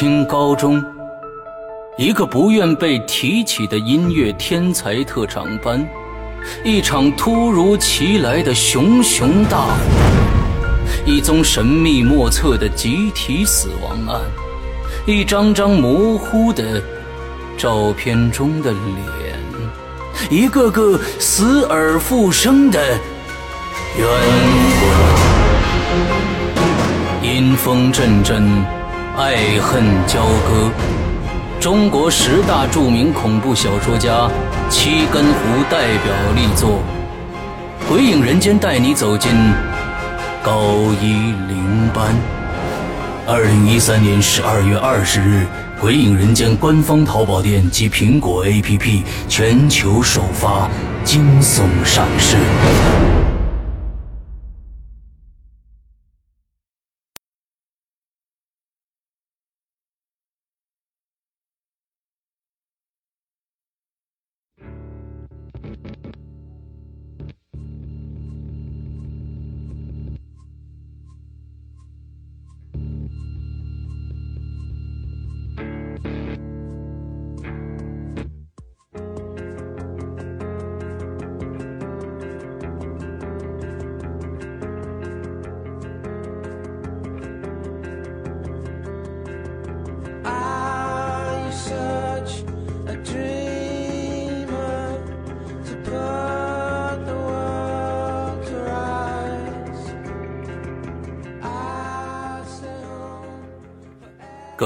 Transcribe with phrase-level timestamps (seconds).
[0.00, 0.82] 清高中，
[1.98, 5.86] 一个不愿被提起的音乐天才特长班，
[6.64, 9.74] 一场突如其来的熊熊大火，
[11.04, 14.22] 一宗神秘莫测的集体死亡案，
[15.04, 16.82] 一张张模糊的
[17.58, 19.38] 照片中的脸，
[20.30, 22.80] 一个个死而复生的
[23.98, 24.08] 冤
[27.20, 28.79] 魂，阴风阵阵。
[29.20, 30.70] 爱恨交割，
[31.60, 34.30] 中国十大著名恐怖小说家
[34.70, 36.80] 七根胡代表力作
[37.86, 39.30] 《鬼影人间》，带你走进
[40.42, 40.62] 高
[41.02, 42.16] 一零班。
[43.26, 45.46] 二零一三年十二月二十日，
[45.82, 50.66] 《鬼影人间》官方淘宝店及苹果 APP 全球首发
[51.04, 52.38] 惊悚上市。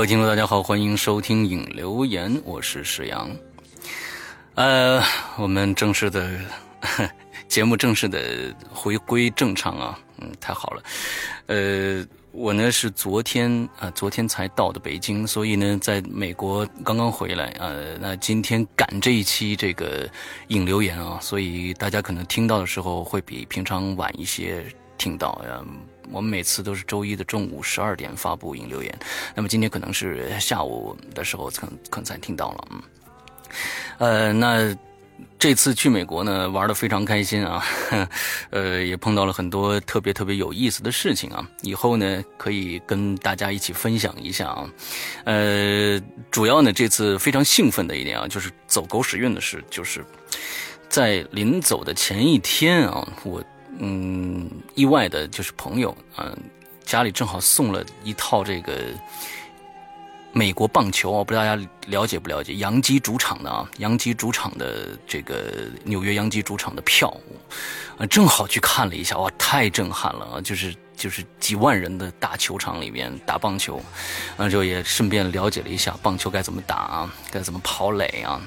[0.05, 3.27] 位听众，大家好，欢迎收听影留言，我是石阳。
[4.55, 5.03] 呃，
[5.39, 6.39] 我们正式的
[7.49, 10.83] 节目正式的回归正常啊，嗯，太好了。
[11.47, 20.07] 呃，我呢是昨天啊，昨天才到的北京，所以呢，在美国刚刚回来呃，那今天赶这一期这个
[20.49, 24.67] 影留言啊，所以大家可能听到的时候会比平常晚一些
[24.99, 25.63] 听到呀。
[26.13, 28.99] 我们每次都是周一的中午十二点发布引留言，
[29.35, 32.83] 那么今天可能是下午的时候，可可能才听到了，嗯，
[33.97, 34.77] 呃，那
[35.39, 37.65] 这次去美国呢，玩的非常开心啊，
[38.51, 44.69] 呃，也碰到了很多特别特别有意思的事情啊，以后呢可以跟大家一起分享一下啊，
[45.25, 45.99] 呃，
[46.31, 50.05] 主要呢这次非常兴奋的一点啊，就是走狗屎运的事，就是
[50.91, 53.43] 在临走的前一天啊，我。
[53.79, 56.37] 嗯，意外的就是朋友，嗯，
[56.85, 58.73] 家里正好送了一套这个
[60.33, 62.55] 美国棒球我，不知道大家了解不了解？
[62.57, 67.09] 洋基主场的啊，洋基主场的这个纽约洋基主场的票，
[67.99, 70.41] 啊，正好去看了一下，哇，太震撼了啊！
[70.41, 73.81] 就是就是几万人的大球场里面打棒球，
[74.37, 78.41] 那就也顺便了解了一下棒球该怎么打啊，该怎么跑垒啊。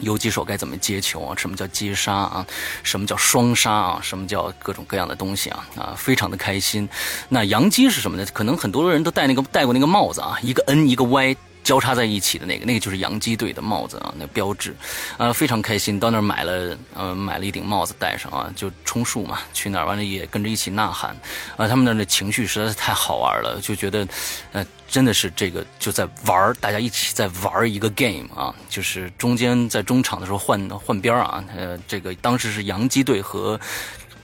[0.00, 1.34] 游击手该怎么接球啊？
[1.36, 2.46] 什么叫接杀啊？
[2.82, 4.00] 什么叫双杀啊？
[4.02, 5.66] 什么叫各种各样的东西啊？
[5.76, 6.88] 啊，非常的开心。
[7.28, 8.26] 那洋基是什么呢？
[8.32, 11.36] 可能很多人都戴那个戴过那个帽子啊，一个 N 一个 Y。
[11.64, 14.74] 交叉在一起的那个，那个就是洋基队的帽子啊，那标志，
[15.18, 16.00] 啊，非常开心。
[16.00, 19.40] 到那儿买了，呃，买了一顶帽子戴上啊，就充数嘛。
[19.52, 21.10] 去哪儿完了也跟着一起呐喊，
[21.58, 24.08] 啊，他们那儿的情绪实在是太好玩了，就觉得，
[24.52, 33.60] 呃，真的是这个就在玩大家一起在玩一个 game 啊，就是中间在中场的时候换换边啊，呃，这个当时是洋基队和。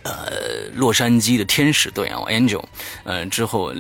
[0.06, 2.62] 呃，洛杉矶的天使队啊，Angel，
[3.04, 3.72] 呃，之后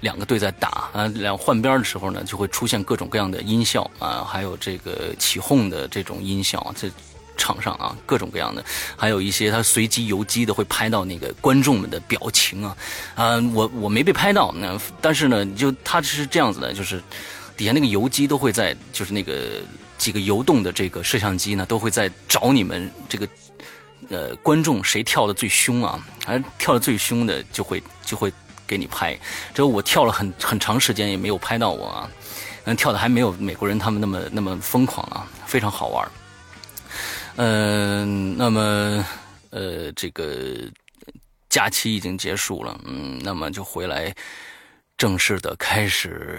[0.00, 6.90] 两个队在打啊，两换边的时候呢，就会出现各种各样的音效啊，还有这个起哄的这种音效，这
[7.40, 8.62] 场上啊，各种各样的，
[8.96, 12.76] 还有一些他随机游击的会拍到那个观众们的表情啊，
[13.14, 13.24] 啊，
[13.54, 17.02] 我我没被拍到，那但是呢，就他是这样子的，就是
[17.56, 19.62] 底下那个游击都会在，就是那个
[19.96, 23.26] 几个游动的这个摄像机呢，都会在找你们这个。
[24.08, 26.04] 呃，观众谁跳的最凶啊？
[26.26, 28.32] 还跳的最凶的就会就会
[28.66, 29.16] 给你拍。
[29.54, 32.10] 这我跳了很很长时间也没有拍到我啊，
[32.64, 36.10] 嗯，跳的还没有美国人他们那么那么疯狂啊，非常好玩。
[37.42, 39.02] 嗯，那么
[39.48, 40.70] 呃，这个
[41.48, 44.14] 假期已经结束了，嗯，那么就回来
[44.98, 46.38] 正式的开始。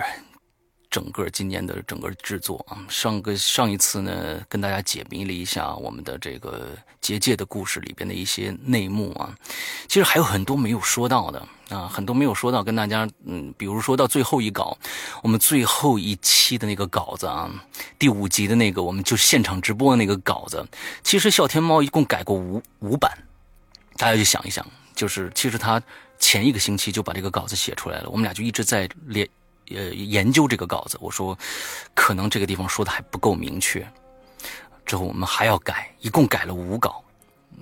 [0.92, 6.68] 整个今年的整个制作啊，上个上一次呢，跟大家解密了一下我们的这个
[7.00, 9.34] 结界的故事里边的一些内幕啊，
[9.88, 14.78] 其实还有很多没有说到的啊，很多没有说到，跟大家嗯，比如说到最后一稿，
[15.24, 17.50] 我们最后一期的那个稿子啊，
[17.98, 20.68] 第五集的那个，我们就现场直播的那个稿子，
[21.04, 23.10] 其实笑天猫一共改过五五版，
[23.96, 25.82] 大家就想一想，就是其实他
[26.20, 29.26] 前一个星期就把这个稿子写出来了，我们俩就一直在练。
[29.76, 31.38] 呃研究这个稿子，我说
[31.94, 33.86] 可能这个地方说的还不够明确，
[34.86, 37.04] 之后我们还要改，一共改了五稿，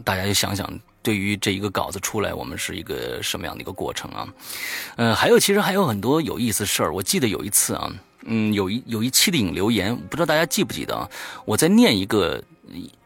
[0.04, 0.68] 大家就想想。
[1.02, 4.28] 对于这一个稿子出来，我们是一个什么样的一个过程啊？
[4.98, 6.94] 嗯，还有其实还有很多有意思事儿。
[6.94, 7.90] 我记得有一次啊，
[8.26, 11.10] 嗯，有一有一期的引留言，不知道大家记不记得啊？
[11.46, 12.44] 我在念一个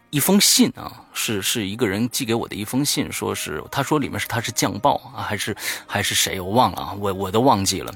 [0.09, 6.41] 一封信啊，是是一个人寄给我的一封信，说是他说里面是他是降报啊，还是还是谁？
[6.41, 7.93] 我忘了啊，我我都忘记了。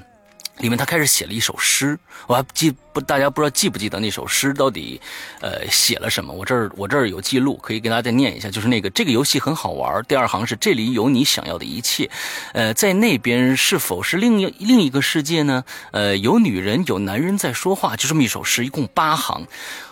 [0.58, 5.00] 里面他开始写了一首诗，我还记不，大家不知道记不记得那首诗到底，
[5.40, 6.32] 呃，写了什么？
[6.32, 10.02] 我这儿我这儿有记录，可以给大家再念一下，就是那个这个游戏很好玩。
[10.08, 12.10] 第二行是这里有你想要的一切，
[12.52, 15.64] 呃，在那边是否是另一另一个世界呢？
[15.92, 19.46] 呃，有女人有男人在说话，就这么一首诗，一共八行。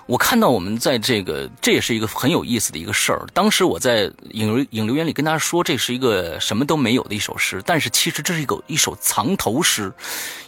[0.07, 3.27] 我看到我们在这个，这也是一个很有意思的一个事儿。
[3.35, 9.93] 当时我在影影留言里跟大家说，这是一个什么都没有的一首诗，但是其实这是一个一首藏头诗。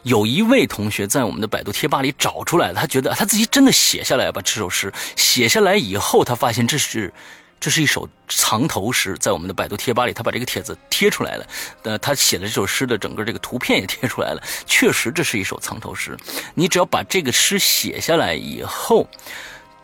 [0.05, 7.13] 有一位同学在我们的百度贴吧里找出来了，他觉得他自己真的写下来吧这首诗写下来以后，他发现这是。
[7.61, 11.47] 这是一首藏头诗，在我们的百度贴吧里，他把这个帖子贴出来了。
[11.83, 14.43] 呃，他写的这首诗的整个这个图片也贴出来了。
[14.65, 16.17] 确实，这是一首藏头诗。
[16.55, 19.09] 你只要把这个诗写下来以后，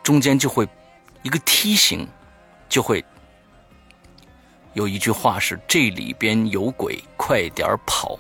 [0.03, 0.69] 中间就会
[1.23, 2.06] 一个梯形，
[2.69, 3.05] 就会
[4.75, 8.19] 有一句话是“这里边有鬼，快点跑”。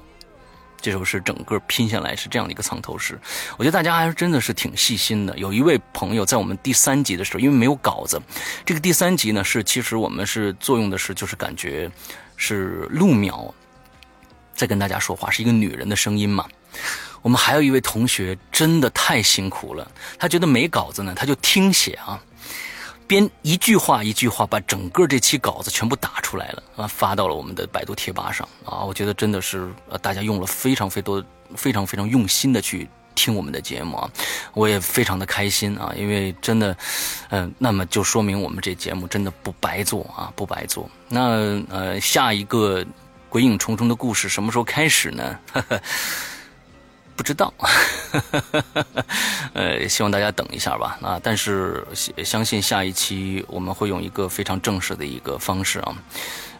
[0.84, 3.18] 这首诗整个拼下来是这样的一个藏头诗，
[3.56, 5.34] 我觉得大家还是真的是挺细心的。
[5.38, 8.20] 有一位朋友在我们第三集的时候，因为没有稿子，
[8.66, 11.90] 这个第三集呢是其实我们是作用的是就是感觉
[12.36, 13.50] 是陆淼
[14.54, 16.46] 在跟大家说话，是一个女人的声音嘛。
[17.22, 22.22] 我们还有一位同学真的太辛苦了，他觉得没稿子呢，他就听写啊。
[23.06, 28.82] 编一句话一句话把整个这期稿子全部打出来了啊，发到了我们的百度贴吧上啊。
[28.84, 31.24] 我觉得真的是呃，大家用了非常非常多、
[31.54, 34.10] 非常非常用心的去听我们的节目啊，
[34.54, 36.76] 我也非常的开心啊，因为真的，
[37.28, 40.90] 嗯，那么就说明我们这节目真的不白做啊，不白做。
[41.08, 42.84] 那呃，下一个
[43.28, 45.38] 鬼影重重的故事什么时候开始呢？
[45.52, 45.80] 呵呵
[47.16, 47.52] 不知道，
[49.54, 50.98] 呃，希望大家等一下吧。
[51.00, 51.86] 啊，但是
[52.24, 55.96] 相信下一期我们会用一个非常正式的一个方式啊，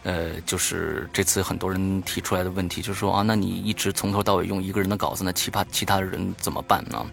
[0.03, 7.05] 呃，就是这次很多人提出来的问题，就是说啊，那你一直从头到尾用一个人的稿子，那其他其他人怎么办呢？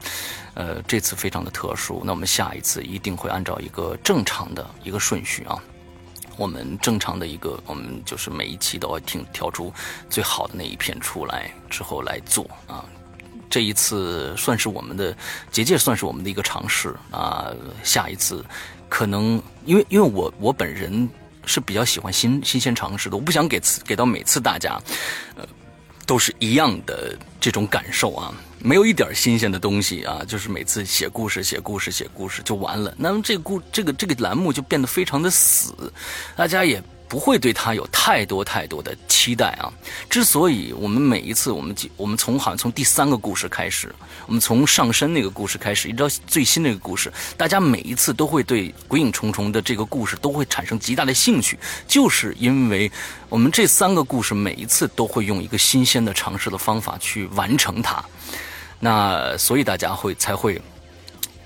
[0.54, 5.58] 呃，这次非常的特殊，那我们下一次一定会按照一个正常的一个顺序啊，
[6.36, 9.72] 我们正常的一个，我们就是每一期都要听挑出
[10.08, 12.84] 最好的那一篇出来之后来做啊。
[13.52, 15.14] 这一次算是我们的
[15.50, 17.52] 结界，算是我们的一个尝试啊。
[17.84, 18.42] 下一次，
[18.88, 21.06] 可能因为因为我我本人
[21.44, 24.80] 是比较喜欢新新鲜尝试的，我不想给次给到每次大家，
[25.36, 25.46] 呃，
[26.06, 32.94] 都是一样的这种感受啊，没有一点新鲜的东西啊，就是每次写故事写故事写故事就完了。
[32.96, 35.74] 那么这个故这个这个栏目就变得非常的死，
[36.34, 36.82] 大家也。
[37.12, 39.70] 不会对他有太多太多的期待啊！
[40.08, 43.94] 之所以我们每一次，我们几我们从好像从第三个故事开始，
[44.26, 52.90] 我们从上身那个故事开始，一直到最新那个故事，大家每一次都会对《鬼影重重》的这个故事都会产生极大的兴趣，就是因为
[53.28, 58.02] 我们这三个故事每一次都会用一个新鲜的尝试的方法去完成它，
[58.80, 60.58] 那所以大家会才会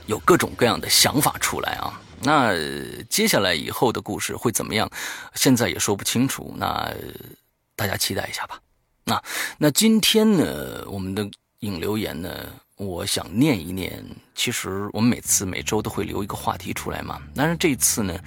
[0.06, 2.00] 有各种各样的想法出来啊。
[2.26, 2.52] 那
[3.09, 4.90] 接下来以后的故事会怎么样？
[5.35, 6.52] 现在也说不清楚。
[6.59, 6.92] 那
[7.76, 8.61] 大家期待一下吧。
[9.04, 9.23] 那
[9.56, 11.30] 那今天呢，我们的
[11.61, 14.04] 引留言呢，我想念一念。
[14.35, 17.23] 其实我们每次每周都会留一个话题出来嘛。
[17.35, 18.18] 但是这次呢。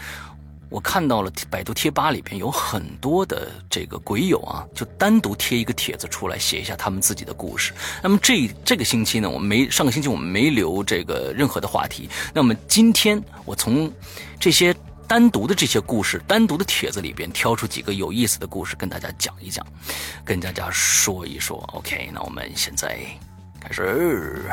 [0.70, 7.74] 我看到了百度贴吧里边有很多的这个鬼友啊，就单独贴一个帖子出来，写一下他们自己的故事。
[8.04, 12.08] 那么这这个星期呢，我们没上个星期我们没留这个任何的话题。
[12.34, 13.92] 那么今天我从
[14.40, 14.76] 这些
[15.08, 19.66] 单独的这些故事、单独的帖子里边挑出几个有意思的故事，跟大家讲一讲，
[20.24, 21.58] 跟大家说一说。
[21.74, 23.00] OK，那我们现在
[23.60, 24.46] 开始。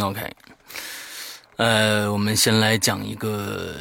[0.00, 0.34] OK，
[1.56, 3.74] 呃，我们先来讲一个，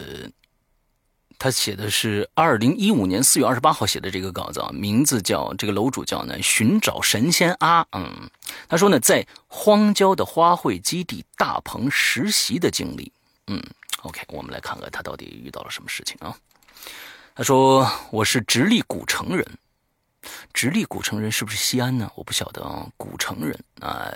[1.37, 8.29] 他写的是二零一五年四月二十八号写的这个稿子啊，名字叫这个楼主叫呢寻找神仙阿，嗯，
[8.67, 13.11] 他说呢在荒郊的花卉基地大棚实习的经历，
[13.47, 13.63] 嗯
[14.01, 16.35] ，OK，我们来看看他到底遇到了什么事情啊？
[17.33, 19.45] 他说我是直隶古城人，
[20.53, 22.11] 直隶古城人是不是西安呢？
[22.15, 22.85] 我不晓得啊。
[22.97, 24.11] 古城人啊，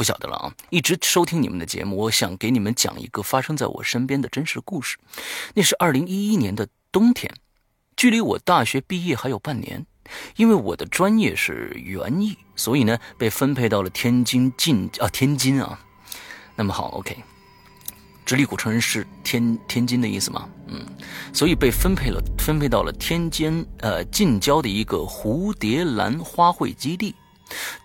[0.00, 0.54] 不晓得了啊。
[0.70, 4.96] 一直收听你们的节目，我想给你们讲一个发生在我身边的真实故事。
[5.52, 7.30] 那是二零一一年的冬天，
[7.98, 9.84] 距离我大学毕业还有半年。
[10.36, 15.78] 因为我的专业是园艺，所以呢被分配到了天津晋啊天津啊。
[16.56, 17.14] 那么好，OK。
[18.24, 20.48] 直隶古城人是天天津的意思吗？
[20.68, 20.82] 嗯，
[21.34, 27.14] 所以被分配了，分配到了天津呃近郊的一个蝴蝶兰花卉基地。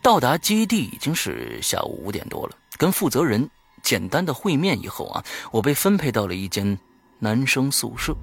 [0.02, 3.50] 到达基地已经是下午五点多了，跟负责人
[3.84, 6.78] 简单的会面以后啊，我被分配到了一间
[7.20, 8.16] 男生宿舍。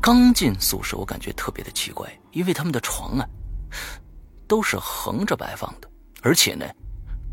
[0.00, 3.26] 刚进宿舍，我感觉特别的奇怪，因为他们的床啊
[4.46, 5.90] 都是横着摆放的，
[6.22, 6.66] 而且呢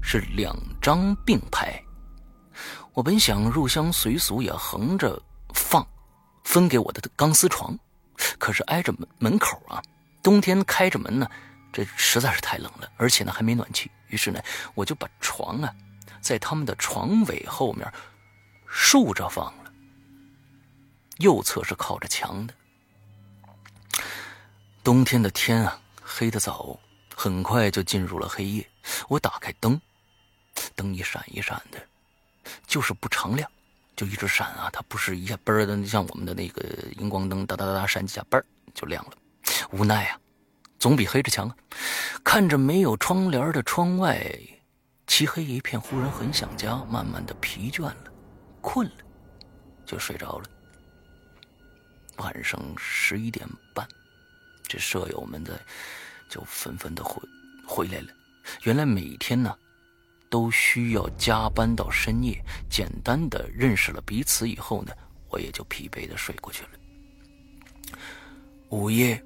[0.02, 1.80] 是两张并排。
[2.94, 5.22] 我本想入乡随俗，也横着
[5.54, 5.86] 放
[6.44, 7.78] 分给我的钢丝床，
[8.40, 9.82] 可是挨着门门口啊，
[10.24, 11.28] 冬天开着门呢，
[11.74, 13.92] 这实在是太冷了，而且呢还没暖气。
[14.08, 14.42] 于是呢，
[14.76, 15.76] 我就把床啊
[16.22, 17.92] 在他们的床尾后面
[18.68, 19.74] 竖着放了，
[21.18, 22.54] 右侧是靠着墙的。
[24.84, 26.80] 冬天的天啊，黑得早，
[27.16, 28.70] 很快就进入了黑夜。
[29.10, 29.82] 我打开灯，
[30.76, 31.82] 灯一闪一闪的。
[32.68, 33.50] 就是不常亮，
[33.96, 34.70] 就一直闪啊！
[34.74, 36.62] 它不是一下嘣的，像我们的那个
[36.98, 39.12] 荧光灯哒哒哒哒闪几下嘣就亮了。
[39.72, 40.20] 无奈啊，
[40.84, 41.56] 总比黑着强啊！
[42.26, 44.22] 看着没有窗帘的窗外，
[45.08, 47.96] 漆黑一片，忽然很想家，慢慢的疲倦了，
[48.60, 48.96] 困了，
[49.86, 50.46] 就睡着了。
[52.18, 53.88] 晚上十一点半，
[54.64, 55.54] 这舍友们在
[56.28, 57.22] 就纷纷的回
[57.66, 58.08] 回来了。
[58.64, 59.56] 原来每天呢。
[60.30, 64.92] 都需要加班到深夜，简单的认识了彼此以后呢，
[65.30, 66.70] 我也就疲惫的睡过去了。
[68.70, 69.24] 午夜，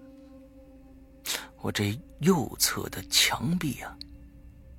[1.61, 3.95] 我这右侧的墙壁啊，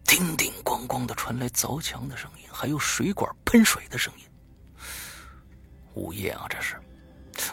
[0.04, 4.24] 叮叮咣咣的传来凿墙的声音，还有水管喷水的声音。
[5.94, 6.76] 午夜啊，这是，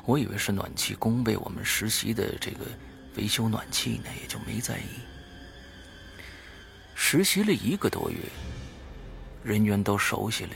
[0.05, 2.65] 我以为是暖气工为我们实习的这个
[3.15, 5.01] 维修暖气呢，也就没在意。
[6.93, 8.17] 实习了一个多月。
[9.43, 10.55] 人员都熟悉了，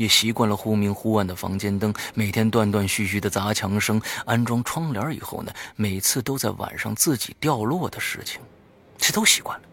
[0.00, 4.00] 也习惯了忽明忽暗的房间灯，每天断断续续的砸墙声。
[4.24, 8.40] 安装窗帘以后呢，每次都在晚上自己掉落的事情，
[8.96, 9.64] 这都习惯了。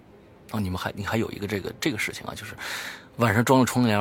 [0.52, 2.54] 哦，你们还你还有一个这个这个事情啊，就是
[3.16, 3.98] 晚上装了窗帘，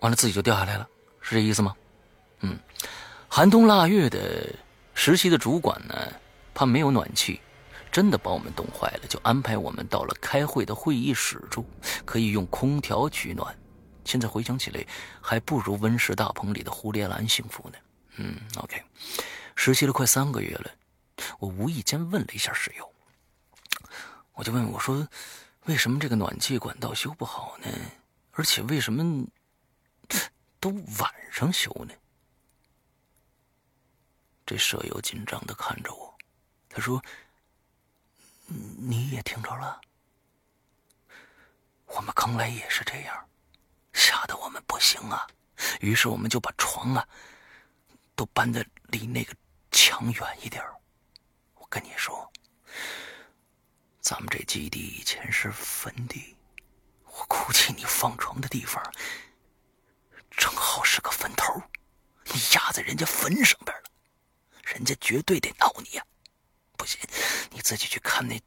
[0.00, 0.88] 完了自己就掉下来了，
[1.20, 1.76] 是这意思吗？
[2.40, 2.58] 嗯，
[3.28, 4.48] 寒冬腊月的
[4.94, 5.94] 实习的主管呢，
[6.54, 7.38] 怕没有暖气。
[7.92, 11.66] 真的把我们冻坏了，就安排我们到了开会的会议室住，
[12.06, 13.54] 可以用空调取暖。
[14.06, 14.86] 现在回想起来，
[15.20, 17.78] 还不如温室大棚里的蝴蝶兰幸福呢。
[18.16, 18.82] 嗯，OK，
[19.56, 20.70] 实习了快三个月了，
[21.38, 22.94] 我无意间问了一下室友，
[24.32, 25.06] 我就问我说
[25.66, 27.68] ：“为什么这个暖气管道修不好呢？
[28.32, 29.26] 而且为什么
[30.60, 31.92] 都晚上修呢？”
[34.46, 36.16] 这舍友紧张的看着我，
[36.70, 37.02] 他说。
[38.78, 39.80] 你也听着了，
[41.86, 43.28] 我们刚来也是这样，
[44.26, 45.26] 的我们不行啊。
[45.80, 47.08] 于是我们就把床啊，
[48.14, 49.34] 都搬的离那个
[49.70, 50.62] 墙远一点
[51.54, 52.30] 我跟你说，
[54.00, 56.36] 咱们这基地以前是坟地，
[57.04, 58.82] 我估计你放床的地方
[60.30, 61.60] 正好是个坟头，
[62.24, 63.90] 你压在人家坟上边了，
[64.62, 66.06] 人家绝对得挠你呀。
[66.76, 67.00] 不行，
[67.50, 68.40] 你自己去看那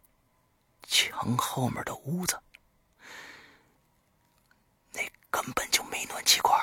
[0.88, 2.40] 墙后面的屋子，
[4.94, 5.69] 那根本
[6.00, 6.58] 没暖气管，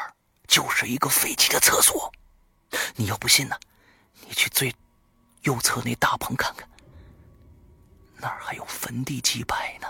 [0.49, 2.11] 就是一个废弃的厕所。
[2.95, 3.55] 你要不信呢，
[4.27, 4.75] 你去最
[5.43, 6.67] 右侧那大棚看看，
[8.17, 9.87] 那儿还有坟地祭拜呢。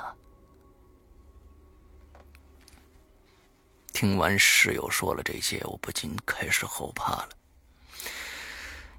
[3.93, 7.29] 听完室友说了这些，我不禁开始后怕了。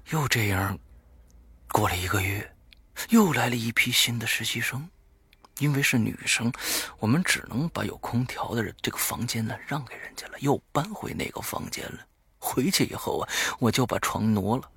[0.08, 0.78] 又这样
[1.68, 2.54] 过了一个月。
[3.10, 4.88] 又来了一批新的实习生，
[5.58, 6.52] 因为是女生，
[6.98, 11.98] 我们只能把有空调的这个房间呢让给人家了，又搬回那个房间了。
[12.38, 14.70] 回去以后啊，我就把床挪了，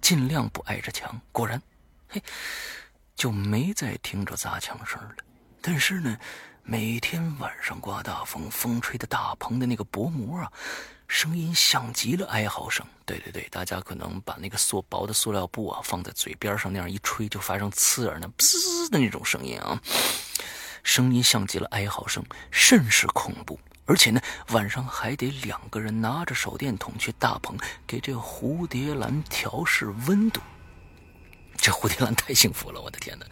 [0.00, 1.20] 尽量不挨着墙。
[1.32, 1.60] 果然，
[2.08, 2.22] 嘿，
[3.14, 5.14] 就没再听着砸墙声了。
[5.60, 6.16] 但是呢，
[6.62, 10.50] 每天晚上刮大风，风吹的大棚的那个薄膜啊。
[11.08, 12.86] 声音像极了哀嚎声。
[13.04, 19.80] 对对对，大家可能把那个塑薄的塑料布啊放在嘴边上，那样一吹就发生刺耳的“滋”的那种声音啊，
[20.84, 23.58] 声音像极了哀嚎声，甚是恐怖。
[23.86, 30.42] 而且呢，晚上还得两个人拿着手电筒去大棚给这蝴蝶兰调试温度。
[31.56, 33.24] 这蝴蝶兰太幸福了，我的天哪！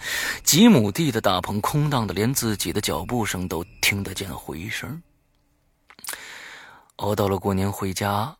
[0.42, 5.02] 几亩地的大棚空荡的，连自己的脚步声都听得见回声。
[6.96, 8.34] 熬到了过年回家，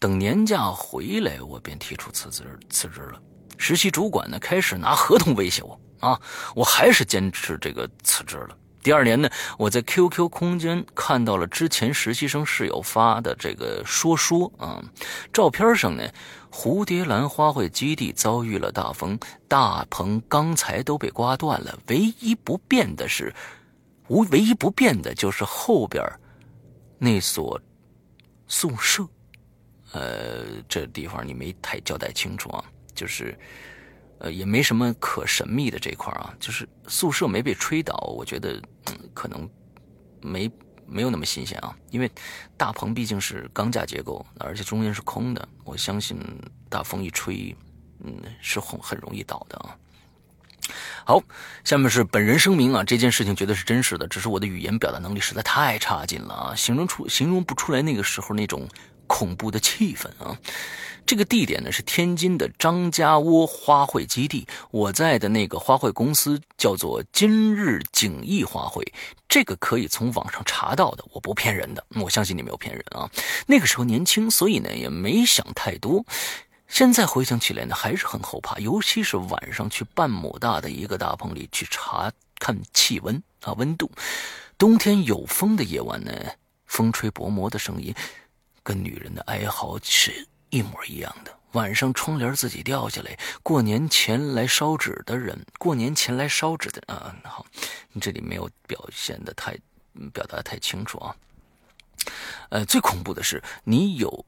[0.00, 3.20] 等年假回来，我便提出辞职辞职了。
[3.58, 6.20] 实习主管呢，开始拿合同威胁我啊，
[6.54, 8.56] 我还是坚持这个辞职了。
[8.82, 14.82] 第二年呢，我在 QQ 空间看到了之前实习生室友发的这个说说啊，
[15.32, 16.02] 照片上呢，
[16.50, 23.32] 蝴蝶兰花卉基地遭遇了大风，大棚钢材都被刮断了，唯一不变的是，
[24.08, 26.02] 无唯一不变的就是后边
[27.00, 27.60] 那所
[28.46, 29.04] 宿舍，
[29.92, 32.64] 呃，这地方你没太交代清楚啊，
[32.94, 33.36] 就是。
[34.22, 38.60] 呃，也没什么可神秘的这块啊，就是宿舍没被吹倒，我觉得
[39.14, 39.48] 可能
[40.20, 40.52] 没
[40.86, 42.10] 没有那么新鲜啊，因为
[42.54, 46.18] 大棚毕竟是钢架结构，而且中间是空的，我相信
[46.68, 47.56] 大风一吹，
[48.00, 49.74] 嗯，是很很容易倒的啊。
[51.10, 51.20] 好，
[51.64, 58.68] 下面是本人声明啊，这件事情绝对是真实的，只是我的语言表达能力实在太差劲了啊，形容出形容不出来那个时候那种
[59.08, 60.38] 恐怖的气氛啊。
[61.04, 68.86] 这个地点呢是天津的张家窝花卉基地，我在的那个花卉公司叫做今日景逸花卉，
[69.28, 73.10] 这个可以从网上查到的，我不骗人的，我相信你没有骗人啊。
[73.48, 76.06] 那个时候年轻，所以呢也没想太多。
[76.70, 83.90] 现在回想起来呢，还是很后怕，尤其是晚上去半亩大的一个大棚里去查看气温啊温度，
[84.56, 86.12] 冬天有风的夜晚呢，
[86.66, 87.94] 风吹薄膜的声音，
[88.62, 90.26] 跟女人的哀嚎是。
[90.52, 93.16] 一模一样的晚上，窗帘自己掉下来。
[93.40, 97.46] 过年前来烧纸的人，过年前来烧纸的啊，好，
[97.92, 99.56] 你这里没有表现的太，
[100.12, 101.14] 表达的太清楚啊。
[102.48, 104.26] 呃，最恐怖的是，你有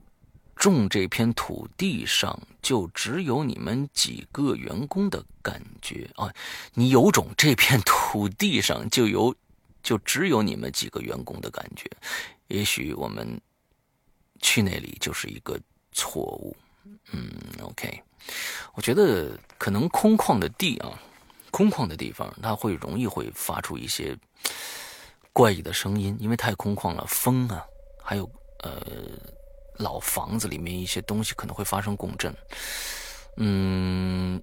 [0.70, 6.32] 种这片土地上就只有你们几个员工的感觉啊。
[6.74, 9.34] 你有种这片土地上就有，
[9.82, 11.90] 就只有你们几个员工的感觉。
[12.48, 13.40] 也许我们
[14.40, 15.58] 去那里就是一个。
[15.94, 16.56] 错误，
[17.12, 18.02] 嗯，OK，
[18.72, 20.88] 我觉得可能空旷的地啊，
[21.50, 24.16] 空旷的地方，它会容易会发出一些
[25.34, 27.62] 怪异的声音，因为太空旷了，风啊，
[28.02, 28.24] 还有
[28.60, 28.80] 呃
[29.76, 32.34] 老房子里面一些东西可能会发生共振，
[33.36, 34.40] 嗯，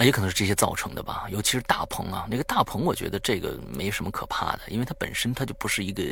[0.00, 1.26] 也可能是这些造成的吧。
[1.30, 6.02] 尤其是大棚啊，那个大棚，我觉得这个没什么可怕的，因为它本身它就不是一个，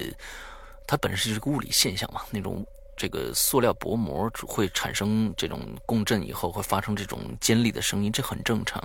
[0.86, 2.66] 它本身就是个物理现象嘛，那种。
[3.00, 8.82] 这个塑料薄膜会产生这种共振，以后会发生这种尖利的声音，这很正常。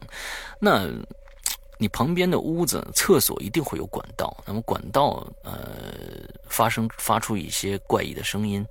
[0.60, 0.88] 那，
[1.80, 8.64] 你旁边的屋子、厕所一定会有管道，那么管道呃发生发出一些怪异的声音，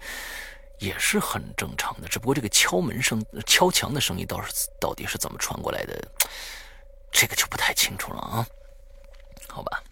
[0.83, 2.09] 也是很正常的。
[2.09, 6.09] 只不过这个敲门声、敲墙的声音，倒是到底是怎么传过来的，
[7.11, 8.47] 这个就不太清楚了啊。
[9.49, 9.83] 好吧。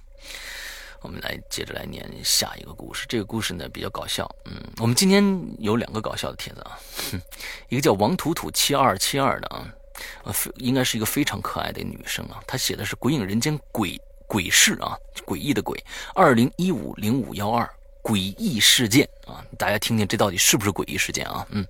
[1.02, 3.06] 我们来接着来念下一个故事。
[3.08, 5.24] 这个故事呢比较搞笑，嗯，我们今天
[5.58, 6.78] 有两个搞笑的帖子啊，
[7.70, 9.64] 一个叫王土土七二七二的啊，
[10.56, 15.82] 应该是一个非常可爱的女生啊，她写的是《鬼影人间》鬼鬼事啊，诡异的鬼，
[16.14, 17.66] 二零一五零五幺二
[18.02, 21.46] 诡异事件啊，大家听听这到底是不是诡异事件啊？
[21.50, 21.66] 嗯，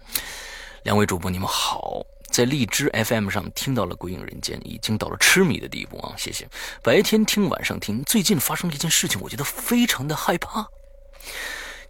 [0.83, 2.05] 两位主播你们好。
[2.31, 6.15] 在荔枝 FM 上听到了《鬼影人间》，已经到了痴迷的地步啊！
[6.17, 6.49] 谢谢。
[6.81, 8.05] 白天听，晚上听。
[8.05, 10.65] 最近发生了一件事情，我觉得非常的害怕。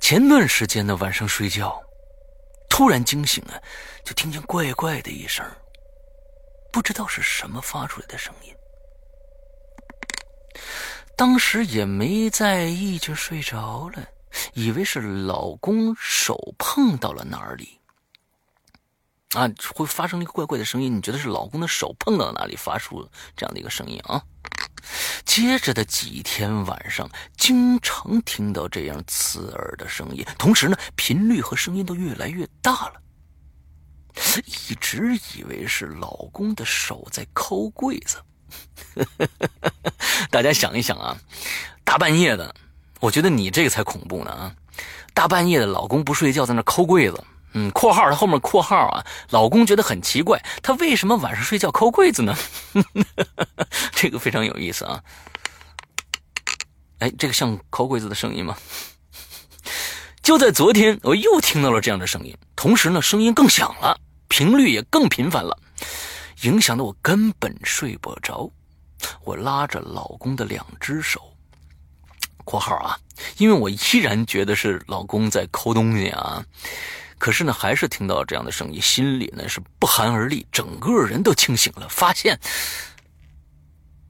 [0.01, 1.79] 前段时间呢，晚上睡觉，
[2.71, 3.61] 突然惊醒啊，
[4.03, 5.45] 就听见怪怪的一声，
[6.73, 8.55] 不知道是什么发出来的声音。
[11.17, 14.09] 当时也没在意，就睡着了，
[14.55, 17.81] 以为是老公手碰到了哪里。
[19.31, 24.23] 啊，会发生一个怪怪的声音，你觉得是老公的手碰到哪里发出这样的一个声音啊？
[25.25, 33.01] 接着的几天晚上，经常听到这样刺耳的声音，同时呢，频率和声音都越来越大了。
[34.45, 38.21] 一直以为是老公的手在抠柜子，
[40.33, 41.17] 大家想一想啊，
[41.85, 42.53] 大半夜的，
[43.01, 44.55] 我觉得你这个才恐怖呢啊！
[45.15, 47.25] 大半夜的，老公不睡觉在那抠柜子。
[47.53, 52.37] 嗯，括号他后面括号啊，老公觉得很奇怪，他为什么晚上睡觉抠柜子呢？
[53.93, 55.03] 这个非常有意思啊。
[57.01, 58.57] 哎，这个像抠柜子的声音吗？
[60.23, 65.59] 就在昨天，我又听到了这样的声音，同时呢，声音更响了，频率也更频繁了，
[66.43, 68.49] 影响的我根本睡不着。
[69.25, 71.33] 我拉着老公的两只手，
[72.45, 72.99] 括号啊，
[73.39, 76.45] 因为我依然觉得是老公在抠东西啊。
[77.19, 82.41] 可是呢，还是听到这样的声音，心里呢是不寒而栗，整个人都清醒了，发现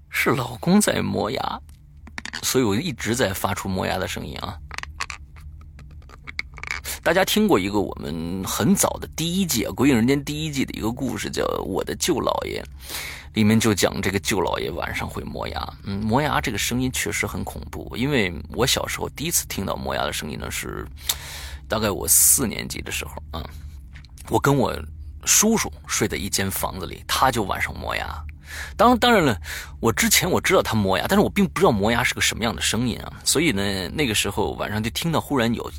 [0.08, 1.60] 是老公在磨牙，
[2.42, 4.56] 所以我一直在发出磨牙的声音啊。
[7.02, 12.62] 大家听过一个我们很早的第一季《鬼影人间》第一季的一个故事，叫《我的舅姥爷》，
[13.34, 15.72] 里面就讲这个舅姥爷晚上会磨牙。
[15.84, 20.86] 嗯，磨牙这个声音确实很恐怖，因为我小时候第一次听到磨牙的声音呢，是
[21.68, 23.48] 大概我四年级的时候啊，
[24.28, 24.74] 我跟我
[25.24, 28.06] 叔叔睡在一间房子里，他就晚上磨牙。
[28.76, 29.40] 当当然了，
[29.78, 35.70] 我之前我知道他磨牙，但是我并不知道磨牙是个什么样的声音啊，所以呢，那个时候晚上就听到忽然有。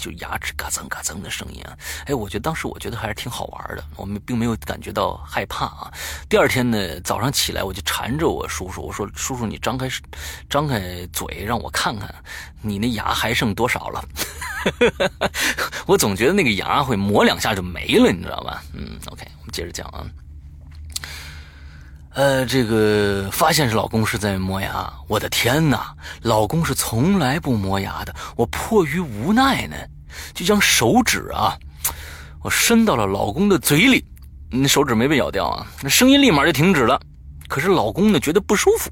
[0.00, 1.76] 就牙齿嘎蹭嘎蹭的声音啊！
[2.06, 5.92] 哎，我觉得当时我觉得还是挺好玩的，我们并没有感觉到害怕啊。
[6.28, 9.86] 第二天呢，早上起来我就缠着我叔叔，我说：“叔叔，你张开
[10.48, 12.12] 张开嘴，让我看看
[12.62, 14.04] 你那牙还剩多少了。
[15.86, 18.62] ”我总觉得那个牙会磨两下就没了，你知道吧？
[18.72, 20.06] 嗯，OK，我们接着讲啊。
[22.14, 25.94] 呃，这个发现是老公是在磨牙，我的天哪！
[26.22, 29.76] 老公是从来不磨牙的，我迫于无奈呢，
[30.34, 31.56] 就将手指啊，
[32.42, 34.04] 我伸到了老公的嘴里，
[34.50, 37.00] 那手指没被咬掉啊，那声音立马就停止了。
[37.48, 38.90] 可是老公呢，觉得不舒服，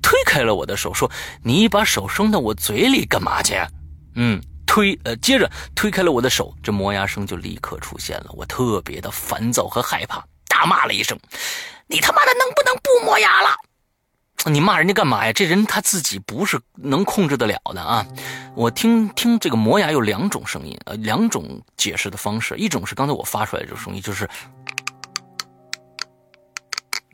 [0.00, 1.10] 推开了我的手，说
[1.42, 3.54] ：“你把手伸到我嘴里干嘛去？”
[4.14, 11.18] 嗯，推呃，接着推开了我的手，这磨牙声就立刻出现了，我特别的烦躁和害怕，大骂了一声。
[11.92, 13.54] 你他妈的能不能不磨牙了？
[14.50, 15.32] 你骂人家干嘛呀？
[15.32, 18.04] 这人他自己不是能控制得了的啊！
[18.56, 22.56] 我听听这个磨牙有两种声音，呃，两种解释的方式。
[22.56, 24.26] 一种是刚才我发出来这种声音，就是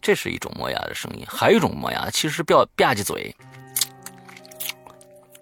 [0.01, 3.35] 这是一种磨牙的声音；还有一种磨牙，其实吧吧唧嘴。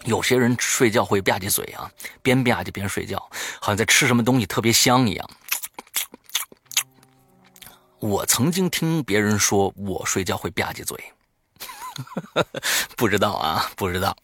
[0.07, 1.91] 有些人睡觉会吧唧嘴啊，
[2.23, 3.19] 边吧唧边睡觉，
[3.61, 5.31] 好像在吃什么东西特别香一样。
[8.01, 10.97] 我曾经听别人说我睡觉会吧唧嘴，
[12.97, 14.17] 不知道啊，不知道，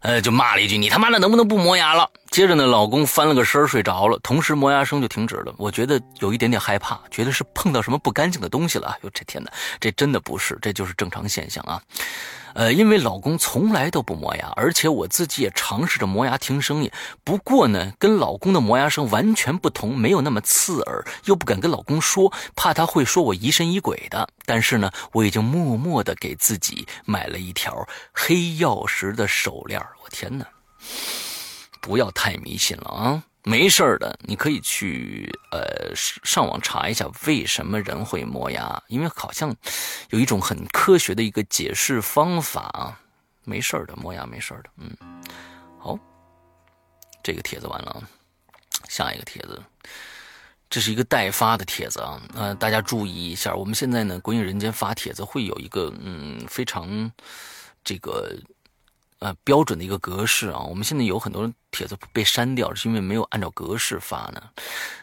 [0.00, 5.54] 呃，就骂了一句：“你他妈的能不能不磨牙了？”接着呢，老公翻了个身睡着了，同时磨牙声就停止了。
[5.56, 8.96] 我觉得有一点点害怕，觉得是碰到什么不干净的东西了。
[9.02, 11.80] 哟，这天哪，这真的不是，这就是正常现象啊。
[12.54, 16.90] 呃，因为老公从来都不磨牙，而且我自己也尝试着磨牙听声音。
[17.22, 24.28] 不过呢，跟老公的磨牙声完全不同，没有那么刺耳，又不敢跟老公说，怕他会说我疑神疑鬼的。
[24.44, 29.80] 但是呢，我已经默默的给自己买了一条黑曜石的手链。
[30.02, 30.46] 我天哪，
[31.86, 33.22] 不要太迷信了啊！
[33.44, 39.54] 没事的，你可以去呃上网查一下为什么人会磨牙，因为好像
[40.10, 43.00] 有一种很科学的一个解释方法啊。
[43.44, 44.70] 没事的，磨牙没事的。
[44.78, 44.96] 嗯，
[45.78, 45.96] 好，
[47.22, 48.02] 这个帖子完了，
[48.88, 49.62] 下一个帖子，
[50.68, 52.20] 这是一个代发的帖子啊。
[52.34, 57.12] 呃，大家注意一下，我们现在呢，鬼影人间发帖子会有一个嗯非常
[57.84, 58.36] 这个。
[59.18, 64.42] 呃，标准的一个格式啊，我们现在有很多帖子被删掉，是因为没有按照格式发呢。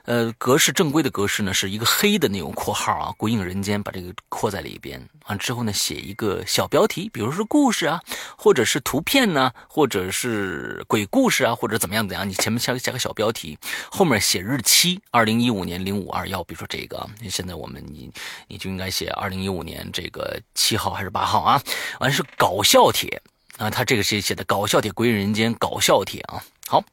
[0.06, 8.00] 呃，格式正规的格式呢，是一个黑的那种括号啊，鬼影人间把这个括在里边，完之后呢，写一个小标题，比如说故事啊，
[8.38, 13.58] 或者是图片呢，或者是鬼故事啊，或者怎么样怎样，你前面加加个小标题，
[13.90, 18.12] 后面写日期，二零一五年零五二幺，比如说这个，现在我们你
[18.48, 21.60] 你就应该写二零一五年这个七号还是八号啊？
[22.00, 23.20] 完是搞笑帖。
[23.58, 26.44] 啊，他这个是写的搞笑帖归人间搞笑帖啊。
[26.68, 26.84] 好，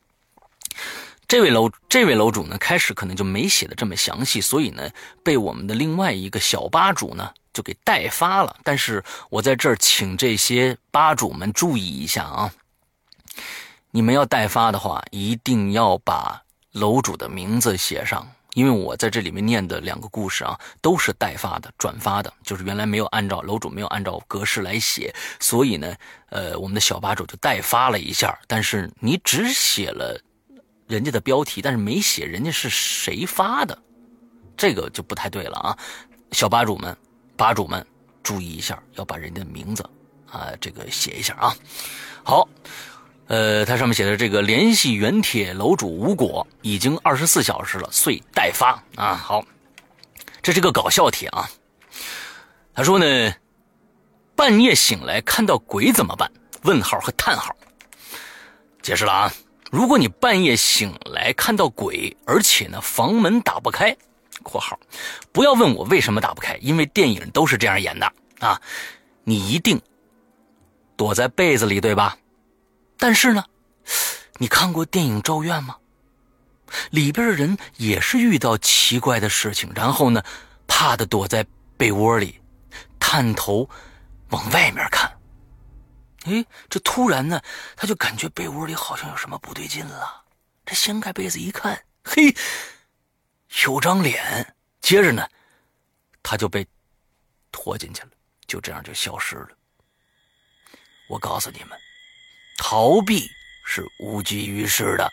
[1.26, 4.90] 这位楼这位楼主呢，开始可能就没写的这么详细，所以呢，
[5.24, 8.56] 被我们的另外一个小吧主呢就给代发了。
[8.62, 12.52] 但是我在这儿请这些吧主们注意一下啊，
[13.90, 16.42] 你们要代发的话，一定要把
[16.72, 18.30] 楼主的名字写上。
[18.54, 25.94] 因为我在这里面念的两个故事啊，都是代发的、转发的，就是原来没有按照楼主没有按照格式来写，所以呢，
[26.30, 28.36] 呃，我们的小吧主就代发了一下。
[28.48, 30.20] 但是你只写了
[30.88, 33.78] 人家的标题，但是没写人家是谁发的，
[34.56, 35.78] 这个就不太对了啊！
[36.32, 36.96] 小吧主们、
[37.36, 37.86] 吧主们，
[38.22, 39.88] 注意一下，要把人家的名字
[40.30, 41.54] 啊这个写一下啊。
[42.24, 42.48] 好。
[43.30, 49.14] 呃，它上面写的这个联系原帖楼主无果，已经二十四小时了，遂待发啊。
[49.14, 49.44] 好，
[50.42, 51.48] 这是个搞笑帖啊。
[52.74, 53.32] 他说呢，
[54.34, 56.28] 半夜醒来看到鬼怎么办？
[56.64, 57.54] 问号和叹号。
[58.82, 59.32] 解释了啊，
[59.70, 63.96] 如果你半夜醒来看到鬼，而且呢房门打不开
[64.42, 64.76] （括号），
[65.30, 68.60] 不要问我为什么打不开，因为电影都是这样演的啊。
[69.22, 69.80] 你一定
[70.96, 72.16] 躲在被子里，对吧？
[73.00, 73.44] 但是呢，
[74.34, 75.76] 你看过电影《咒怨》吗？
[76.90, 80.22] 里边的人也是遇到奇怪的事情，然后呢，
[80.68, 81.44] 怕的躲在
[81.76, 82.40] 被窝里，
[83.00, 83.68] 探头
[84.28, 85.10] 往外面看。
[86.26, 87.42] 哎，这突然呢，
[87.74, 90.24] 他就感觉被窝里好像有什么不对劲了。
[90.64, 92.32] 这掀开被子一看，嘿，
[93.64, 94.54] 有张脸。
[94.80, 95.26] 接着呢，
[96.22, 96.64] 他就被
[97.50, 98.10] 拖进去了，
[98.46, 99.48] 就这样就消失了。
[101.08, 101.76] 我告诉你们，
[102.62, 103.30] 逃避
[103.64, 105.10] 是无济于事的。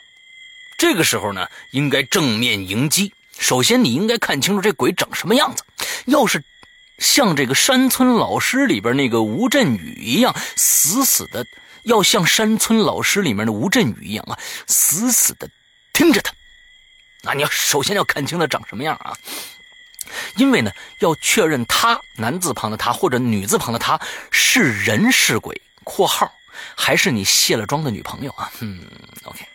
[0.78, 3.14] 这个时候呢，应该正面迎击。
[3.40, 5.64] 首先，你应该看清楚这鬼长什么样子。
[6.06, 6.44] 要是
[7.00, 11.46] 像这个山村老师里边那个吴镇宇一样，死死的
[11.84, 15.50] 要像山村老师里面的吴镇宇一样啊，死死的
[15.94, 16.34] 盯着他。
[17.24, 19.14] 那你要首先要看清他长什么样啊，
[20.36, 24.00] 因为呢，要确认他男字旁的他或者女字旁的他
[24.32, 26.32] 是人是鬼（括号
[26.76, 28.86] 还是你卸了妆的女朋友啊？）嗯
[29.24, 29.46] ，OK，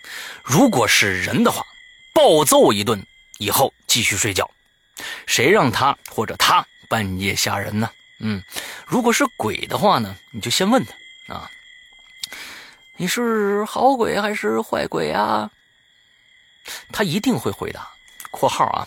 [0.43, 1.65] 如果是人的话，
[2.15, 3.05] 暴揍一顿
[3.39, 4.51] 以后继续睡觉。
[5.27, 7.91] 谁让他或者他半夜吓人呢？
[8.21, 8.43] 嗯，
[8.87, 10.85] 如果是鬼的话呢，你就先问
[11.27, 11.51] 他啊，
[12.97, 15.51] 你是好鬼还是坏鬼啊？
[16.93, 17.89] 他一定会回答。
[18.31, 18.87] 括号啊，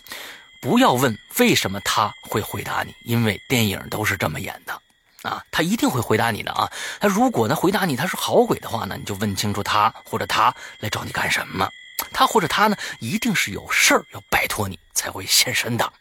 [0.61, 4.81] 不要问为什么他会回答你，因为电影都是这么演的
[5.25, 6.71] 啊，他一定会回答你的啊。
[6.99, 11.69] 他如果呢回答你他是好鬼的话呢，你就问清楚他或者他来找你干什么。
[12.11, 15.93] 他或者他呢，一定是有事儿要拜托你才会现身的。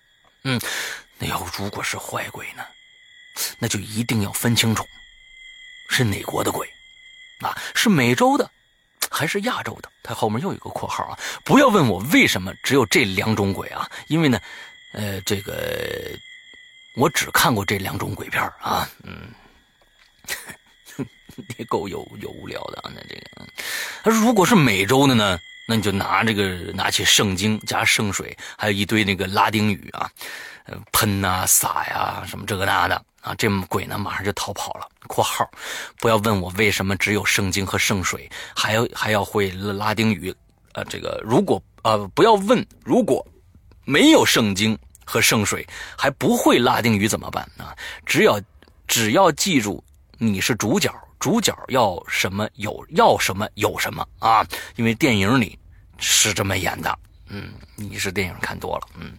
[0.42, 0.60] 嗯，
[1.18, 2.64] 那要如果是坏鬼呢，
[3.58, 4.84] 那就一定要分清楚
[5.88, 6.68] 是哪国的鬼，
[7.40, 8.50] 啊，是美洲的
[9.08, 9.90] 还是亚洲的？
[10.02, 14.40] 他后面又有个括号啊，不要问我为什么只有这两种鬼啊，因为呢，
[14.92, 16.10] 呃，这个
[16.96, 19.28] 我只看过这两种鬼片啊，嗯，
[21.58, 23.46] 也够有有无聊的啊，那这个，
[24.04, 25.38] 他如果是美洲的呢？
[25.66, 30.10] 那你就拿这个，拿起圣经加圣水，还有一堆那个拉丁语啊，
[30.92, 34.86] 喷呐、撒呀，什么这个那的啊，这鬼呢马上就逃跑了。
[35.08, 35.50] （括号）
[35.98, 40.34] 不要问我为什么只有圣经和圣水，还要还要会拉丁语，
[40.74, 43.26] 呃，这个如果呃不要问，如果
[43.86, 47.76] 没有圣经和圣水，还不会拉丁语怎么办啊？
[48.04, 48.40] 只要
[48.86, 49.82] 只要记住
[50.18, 50.92] 你是主角。
[51.20, 54.46] 主角要什么有要什么有什么啊？
[54.76, 55.58] 因为电影里
[55.96, 56.98] 是这么演的。
[57.28, 58.88] 嗯，你是电影看多了。
[58.98, 59.16] 嗯，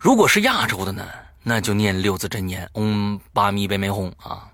[0.00, 1.06] 如果是亚洲的呢，
[1.42, 4.50] 那就念六字真言，嗡巴咪呗咪吽啊。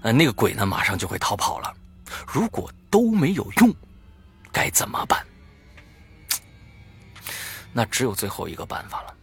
[0.00, 1.74] 呃，那个鬼呢，马上就会逃跑了。
[2.26, 3.70] 如果都没有用，
[4.50, 5.22] 该怎么办？
[7.70, 9.14] 那只有最后一个办法了，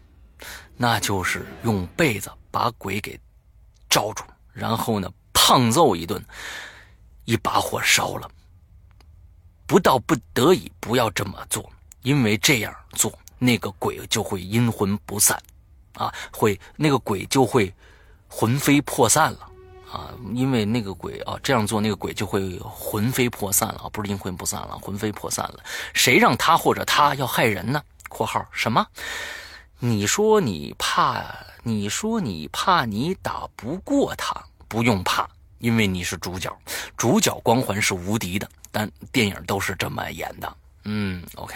[0.78, 3.20] 那就是用被子把鬼给
[3.90, 5.12] 罩住，然后呢？
[5.34, 6.22] 胖揍一顿，
[7.24, 8.30] 一把火烧了。
[9.66, 15.42] 不到不得已，不要这么做，因为这样做，那个鬼就会阴魂不散，
[15.94, 17.74] 啊，会那个鬼就会
[18.28, 19.50] 魂飞魄散了，
[19.90, 25.64] 啊，因为那个鬼啊这样做，那个鬼就会魂飞魄散了，不是阴魂不散了，魂飞魄散了。
[25.94, 28.86] 谁让他或者他要害人呢？（括号什么？
[29.80, 31.24] 你说你怕？
[31.64, 34.34] 你说你怕你打不过他？
[34.68, 35.28] 不用怕。）
[35.60, 36.56] 因为你是主角，
[36.96, 40.58] 主角光环是无敌的，但电影都是这么演的。
[40.84, 41.56] 嗯，OK。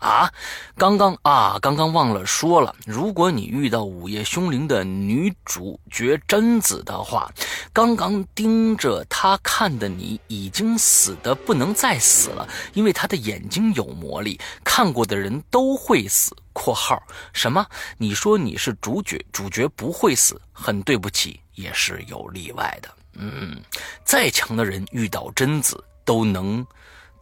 [0.00, 0.32] 啊，
[0.76, 7.30] 刚刚啊，刚刚忘了说了，如果你遇到《午夜凶铃》的女主角贞子的话，
[7.72, 16.34] 刚刚盯着她看的你已经死的不能再死了，因为她的眼睛有魔力，看过的人都会死。
[16.52, 17.00] （括号
[17.32, 17.64] 什么？
[17.96, 23.60] 你说你是主角，主角不会死，很对不起。）也是有例外的，嗯，
[24.02, 26.66] 再强的人遇到贞子都能，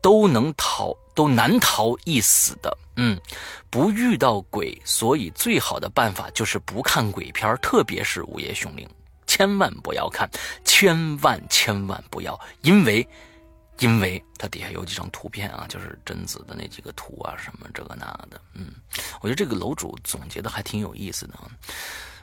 [0.01, 3.19] 都能逃，都难逃一死的，嗯，
[3.71, 8.89] 不遇到鬼，所以最好的办法就是不看鬼片，特别是午夜凶铃，
[9.27, 10.31] 千万不要看，
[10.65, 13.07] 千万千万不要，因为，
[13.79, 18.73] 因为它底下有几张图片啊，就是贞子的那几个图啊，什么这个那的，嗯，
[19.21, 21.35] 我觉得这个楼主总结的还挺有意思的。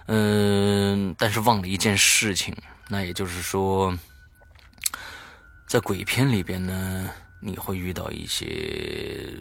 [0.07, 2.55] 嗯，但是忘了一件事情，
[2.87, 3.91] 那也就是说，
[5.67, 7.09] 在鬼片里边呢，
[7.45, 9.31] 你会遇到一些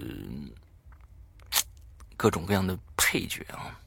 [2.16, 3.78] 各种各样的配角啊，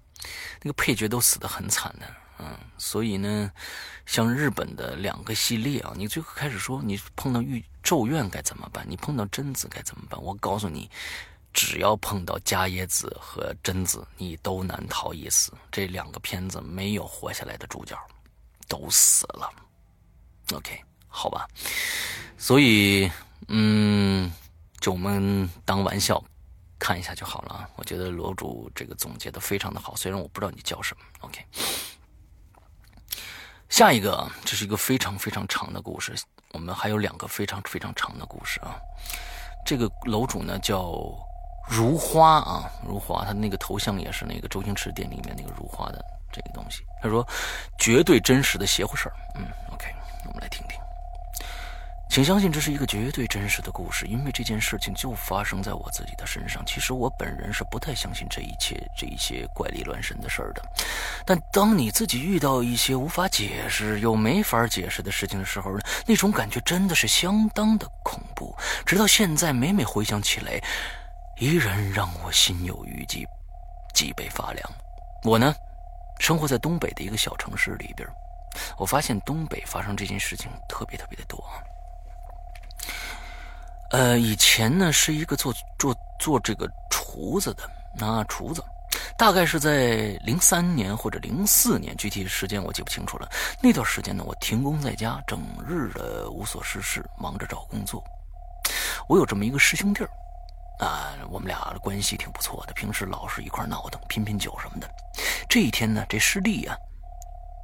[0.61, 3.51] 那个配角都死的很惨的，嗯，所以呢，
[4.05, 8.85] 像日本的两个系列啊，你最开始说你碰到玉咒怨该怎么办？
[8.89, 10.21] 你碰到贞子该怎么办？
[10.21, 10.89] 我告诉你。
[11.53, 15.51] 只要碰到伽椰子和贞子，你都难逃一死。
[15.71, 17.97] 这两个片子没有活下来的主角，
[18.67, 19.51] 都死了。
[20.53, 21.47] OK，好吧。
[22.37, 23.09] 所以，
[23.47, 24.31] 嗯，
[24.79, 26.23] 就我们当玩笑
[26.77, 27.69] 看一下就好了啊。
[27.75, 31.03] 我觉得楼主这个总结的非常的好，虽然我不知道你叫什么。
[31.21, 31.45] OK，
[33.69, 36.13] 下一个啊，这是一个非常非常长的故事。
[36.53, 38.75] 我们还有两个非常非常长的故事啊。
[39.65, 40.93] 这个楼主呢叫
[41.69, 46.83] 如花啊，如花，他那个头像也是那个周星驰电影里面那个如花的这个东西。
[47.01, 47.27] 他说，
[47.77, 49.15] 绝对真实的邪乎事儿。
[49.35, 49.93] 嗯，OK，
[50.25, 50.79] 我们来听听。
[52.17, 56.65] 请相信这是一个绝对真实的故事，因为这件事情就发生在我自己的身上。
[56.65, 60.63] 其实我本人是不太相信这一切这一些怪力乱神的事儿的，
[61.27, 65.71] 但当你自己遇到一些无法解释又没法解释的事情的时候，
[66.07, 68.57] 那种感觉真的是相当的恐怖。
[68.83, 70.59] 直到现在，每每回想起来，
[71.37, 73.27] 依然让我心有余悸，
[73.93, 74.71] 脊背发凉。
[75.23, 75.53] 我呢，
[76.17, 78.09] 生活在东北的一个小城市里边，
[78.75, 81.39] 我发现东北发生这件事情特别特别的多。
[83.91, 87.63] 呃，以前呢是一个做做做这个厨子的，
[87.97, 88.61] 那厨子，
[89.17, 93.29] 大概是在零三年或者零四年，具体时间我记不清楚了。
[93.61, 98.03] 那段时间呢，我停工在家，整日的无所事事，忙着找工作。
[99.07, 100.09] 我有这么一个师兄弟儿，
[100.85, 104.89] 啊，我们俩的关系挺不错的，平时老是一块闹腾，拼拼酒什么的。
[105.47, 106.75] 这一天呢，这师弟呀，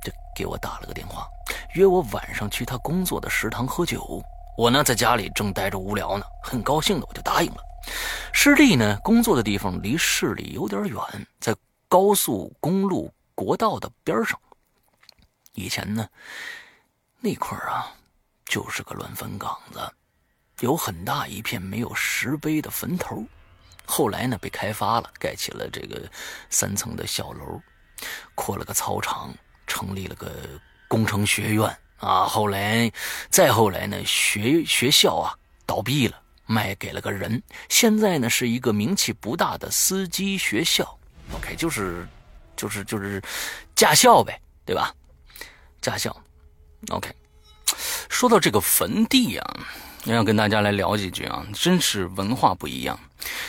[0.01, 1.27] 就给我打了个电话，
[1.73, 4.23] 约我晚上去他工作的食堂喝酒。
[4.55, 7.57] 我呢，在家里正待着无聊呢，很高兴的我就答应了。
[8.31, 11.55] 师弟呢，工作的地方离市里有点远，在
[11.87, 14.39] 高速公路国道的边上。
[15.53, 16.07] 以前呢，
[17.19, 17.91] 那块啊，
[18.45, 19.79] 就是个乱坟岗子，
[20.59, 23.23] 有很大一片没有石碑的坟头。
[23.85, 26.09] 后来呢，被开发了，盖起了这个
[26.49, 27.59] 三层的小楼，
[28.35, 29.33] 扩了个操场，
[29.67, 30.31] 成立了个
[30.87, 31.77] 工程学院。
[32.03, 32.91] 啊，后来，
[33.29, 35.33] 再后来呢，学学校啊
[35.65, 37.41] 倒闭了，卖给了个人。
[37.69, 40.83] 现在呢，是一个名气不大的司机学校。
[41.33, 42.05] OK，就是，
[42.57, 43.23] 就是就是
[43.73, 44.93] 驾校呗，对吧？
[45.79, 46.13] 驾校。
[46.89, 47.09] OK，
[48.09, 49.59] 说到这个坟地啊，
[50.03, 52.99] 要跟大家来聊几句啊，真是文化不一样。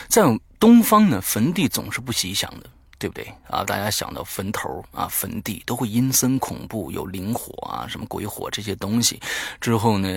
[0.07, 0.23] 在
[0.57, 2.69] 东方呢，坟地总是不吉祥的。
[3.05, 3.63] 对不对啊？
[3.63, 9.21] 大家想到坟头啊、坟地，都会阴森恐怖，有灵火啊、什么鬼火这些东西。
[9.61, 10.09] 之后呢，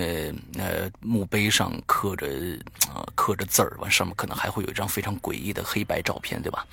[0.57, 2.25] 呃，墓碑上刻着
[2.91, 6.65] 啊，刻着字儿，完上面可能还会有一张非常诡异的黑白照片，对吧？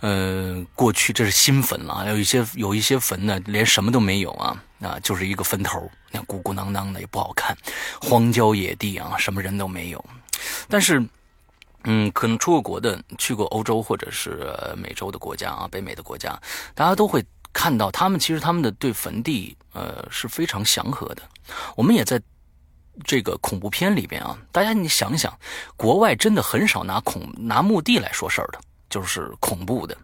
[0.00, 7.56] 呃，过去这是新坟了，有一些有一些坟呢，连什么都没有啊，啊，就是一个坟头，那鼓鼓囊囊的也不好看，
[8.02, 10.04] 荒郊野地啊，什么人都没有。
[10.68, 11.02] 但是。
[11.90, 14.46] 嗯，可能出过国的，去过欧洲或者是
[14.76, 16.38] 美洲的国家啊，北美的国家，
[16.74, 21.22] 大家都会看到他们其实他们的对坟地呃是非常祥和的。
[21.76, 22.20] 我们也在
[23.04, 25.32] 这个恐怖片里边啊，大家你想想，
[25.78, 29.96] 国外真的很少拿恐拿墓地来说事儿的，就是恐怖的。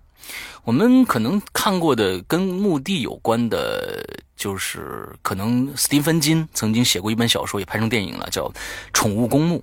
[0.63, 4.03] 我们可能看过的跟墓地有关的，
[4.37, 8.49] 就是可能斯蒂芬金曾经写过一本小说，也拍成电影了，叫
[8.95, 9.59] 《宠物公墓》。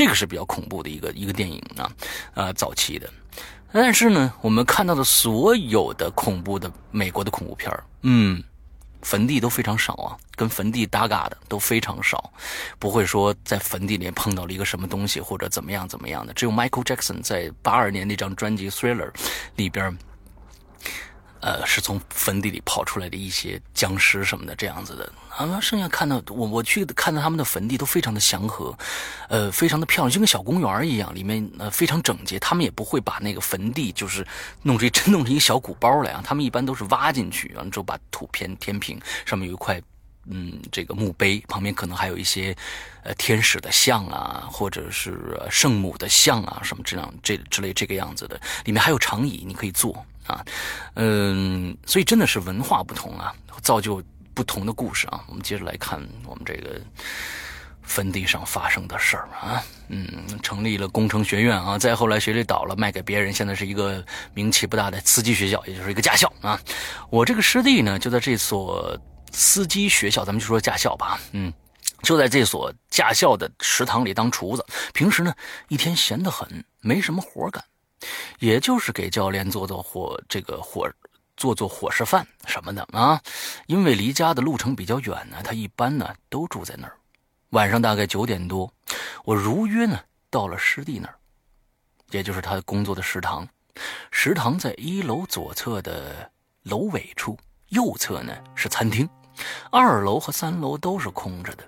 [0.00, 1.92] 这个是比较恐怖的一个一个电影啊，
[2.32, 3.06] 啊，早期的。
[3.70, 8.42] 但是呢，我们看到的所有的恐怖的美国的恐怖片嗯，
[9.02, 12.32] 坟地都非常少啊，跟坟地搭嘎的都非常少，
[12.78, 16.32] 不会说在坟地里碰到了一个什么东西或者怎么样怎么样的。
[16.32, 19.10] 只有 Michael Jackson 在八二年那张专辑《Thriller》
[19.56, 19.94] 里边。
[21.40, 25.12] 呃，是从坟地里跑出来的一些僵尸什么的，这样子的。
[25.30, 28.76] 啊，剩下看到我我去看到他们的坟地都非常的祥和，
[29.28, 32.38] 呃，非常的漂亮，就跟小公园一样，里面呃非常整洁。
[32.38, 34.26] 他们也不会把那个坟地就是
[34.62, 39.80] 弄成 真弄成一个小鼓包来啊，他们一般都是挖进去，完了之后把土填填平，上面有一块
[40.26, 42.54] 嗯这个墓碑，旁边可能还有一些
[43.02, 50.04] 呃天使的像啊，或者是圣母的像啊，什么这样这之类这个样子的，里面还有长椅，你可以坐。
[50.26, 50.44] 啊，
[50.94, 54.02] 嗯，所以真的是文化不同啊，造就
[54.34, 55.24] 不同的故事啊。
[55.28, 56.80] 我们接着来看我们这个
[57.82, 60.06] 坟地上发生的事儿啊，嗯，
[60.42, 66.60] 成立了工程学院啊，再后来学历倒了，卖给别人，现在是一个名气不大的司机学校，也就是一个驾校啊。
[67.10, 68.96] 我这个师弟呢，就在这所
[69.32, 71.52] 司机学校，咱们就说驾校吧，嗯，
[72.02, 75.34] 就在这所驾校的食堂里当厨子，平时呢
[75.68, 77.64] 一天闲得很，没什么活干。
[78.38, 80.90] 也就是给教练做做伙，这个伙
[81.36, 83.20] 做做伙食饭什么的啊。
[83.66, 86.96] 因为离家的路程比较远呢，他一般呢都住在那儿。
[87.50, 88.72] 晚上大概九点多，
[89.24, 89.98] 我如约呢
[90.30, 91.14] 到了师弟那儿，
[92.10, 93.46] 也就是他工作的食堂。
[94.10, 96.30] 食堂在一楼左侧的
[96.64, 97.38] 楼尾处，
[97.68, 99.08] 右侧呢是餐厅，
[99.70, 101.64] 二楼和三楼都是空着的。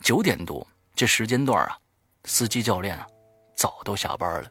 [0.00, 0.64] 九点多
[0.94, 1.78] 这时间段啊，
[2.24, 3.06] 司机教练啊
[3.56, 4.50] 早都下班了。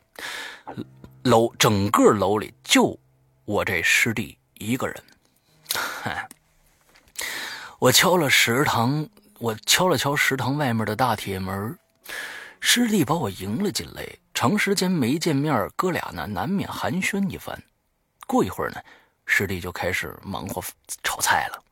[1.26, 2.96] 楼整个楼里就
[3.46, 5.04] 我这师弟一个人，
[5.74, 6.30] 嗨，
[7.80, 9.10] 我敲了食堂，
[9.40, 11.76] 我敲了敲食堂外面的大铁门，
[12.60, 14.08] 师弟把我迎了进来。
[14.36, 17.60] 长时间没见面，哥俩呢难免寒暄一番。
[18.28, 18.80] 过一会儿呢，
[19.26, 20.64] 师弟就开始忙活
[21.02, 21.64] 炒菜了。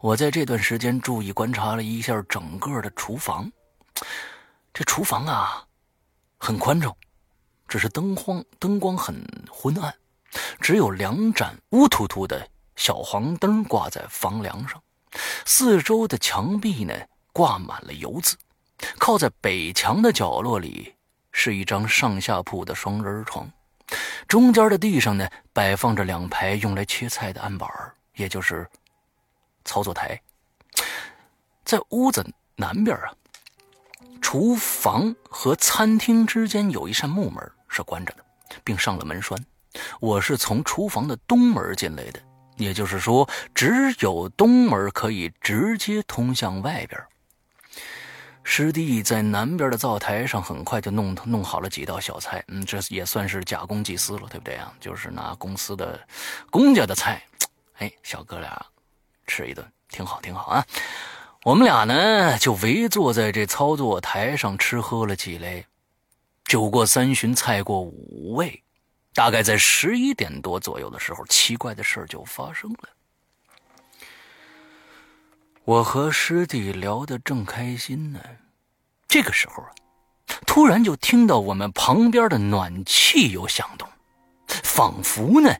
[0.00, 3.52] 我在这段时间注意观察了一下整个的厨房。
[4.72, 5.62] 这厨房啊，
[6.38, 6.96] 很宽敞，
[7.66, 9.94] 只是灯光灯光很昏暗，
[10.60, 14.80] 只有两盏乌突突的小黄灯挂在房梁上。
[15.44, 16.94] 四周的墙壁呢，
[17.32, 18.36] 挂满了油渍。
[18.98, 20.94] 靠在北墙的角落里，
[21.32, 23.50] 是一张上下铺的双人床。
[24.28, 27.68] 中间的地上呢，摆放着两排用来切菜的案板
[28.14, 28.68] 也就是
[29.64, 30.20] 操作台。
[31.64, 32.24] 在屋子
[32.56, 33.12] 南边啊。
[34.24, 38.24] 厨房和餐厅之间有一扇木门是关着的，
[38.64, 39.38] 并上了门栓。
[40.00, 42.18] 我是从厨房的东门进来的，
[42.56, 46.98] 也就是说，只有东门可以直接通向外边。
[48.42, 54.72] 师弟在南边的灶台上很快就弄弄好了几道小菜，嗯，这也算是假公济私了，对不对啊？
[54.80, 56.00] 就是拿公司的
[56.50, 57.22] 公家的菜，
[57.76, 58.66] 哎，小哥俩
[59.26, 60.66] 吃一顿，挺好，挺好啊。
[61.44, 65.66] 我们俩呢，就围坐在这操作台上吃喝了起来。
[66.46, 68.62] 酒过三巡，菜过五味，
[69.12, 72.88] 大概在十一点多左右的时候，奇怪的事就发生了。
[75.64, 78.18] 我和师弟聊得正开心呢，
[79.06, 79.70] 这个时候啊，
[80.46, 83.86] 突然就听到我们旁边的暖气有响动，
[84.46, 85.54] 仿佛呢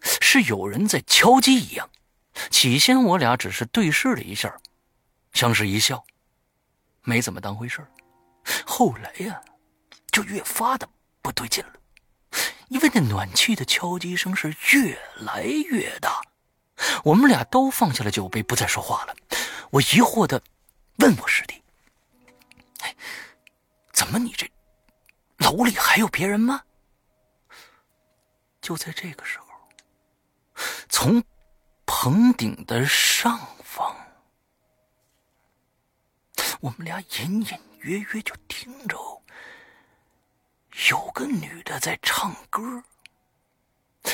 [0.00, 1.90] 是有人在敲击一样。
[2.48, 4.56] 起先我俩只是对视了一下。
[5.36, 6.02] 相视一笑，
[7.02, 7.86] 没怎么当回事
[8.64, 9.38] 后来呀，
[10.10, 10.88] 就越发的
[11.20, 11.72] 不对劲了，
[12.68, 16.22] 因为那暖气的敲击声是越来越大。
[17.04, 19.14] 我们俩都放下了酒杯，不再说话了。
[19.70, 20.42] 我疑惑的
[21.00, 21.62] 问我师弟
[22.80, 22.96] ：“哎，
[23.92, 24.50] 怎么你这
[25.38, 26.62] 楼里还有别人吗？”
[28.62, 29.46] 就在这个时候，
[30.88, 31.22] 从
[31.84, 33.94] 棚顶的上方。
[36.66, 38.98] 我们俩隐隐约约就听着
[40.90, 42.82] 有个女的在唱歌，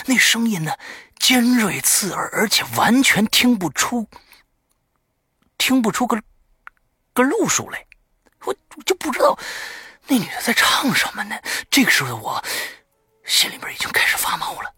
[0.05, 0.77] 那声音呢
[1.19, 4.07] 尖锐刺耳，而且完全听不出
[5.57, 6.23] 听不出个
[7.15, 7.87] 个路数来，
[8.45, 9.39] 我就不知道
[10.07, 11.35] 那女的在唱什么呢。
[11.71, 12.45] 这个时候的我
[13.25, 14.75] 心里边已经开始发毛了，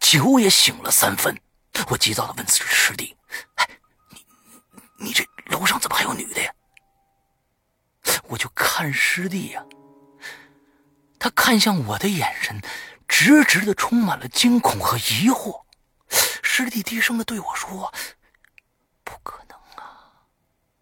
[0.00, 1.38] 酒也醒了三分。
[1.88, 3.14] 我急躁的问师弟
[3.56, 3.68] ：“哎，
[4.08, 4.24] 你
[4.96, 6.50] 你这楼上怎么还有女的呀？”
[8.28, 9.64] 我就看师弟呀，
[11.18, 12.60] 他看向我的眼神，
[13.08, 15.62] 直直的充满了惊恐和疑惑。
[16.42, 17.92] 师弟低声的对我说
[19.04, 20.12] ：“不可能啊，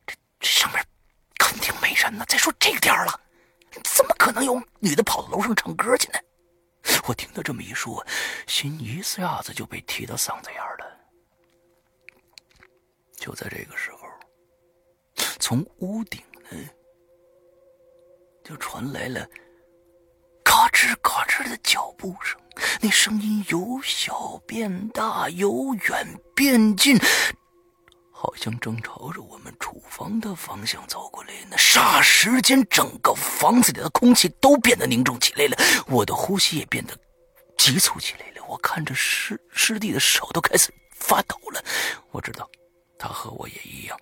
[0.07, 0.85] 这这上面
[1.39, 2.25] 肯定没人呢。
[2.29, 3.21] 再说这个点了，
[3.85, 6.19] 怎么可能有女的跑到楼上唱歌去呢？”
[7.07, 8.05] 我听他这么一说，
[8.47, 10.99] 心一下子就被提到嗓子眼了。
[13.17, 14.09] 就在这个时候，
[15.39, 16.59] 从屋顶呢。
[18.49, 19.29] 就传来了
[20.43, 22.41] 嘎吱嘎吱的脚步声，
[22.81, 26.99] 那声音由小变大，由远变近，
[28.11, 31.59] 好像正朝着我们厨房的方向走过来呢。
[31.59, 36.99] 霎时间，整个房子里的空气都变得凝重起来了，我的呼吸也变得
[37.59, 38.43] 急促起来了。
[38.49, 41.63] 我看着师师弟的手都开始发抖了，
[42.13, 42.49] 我知道
[42.99, 44.01] 他和我也一样。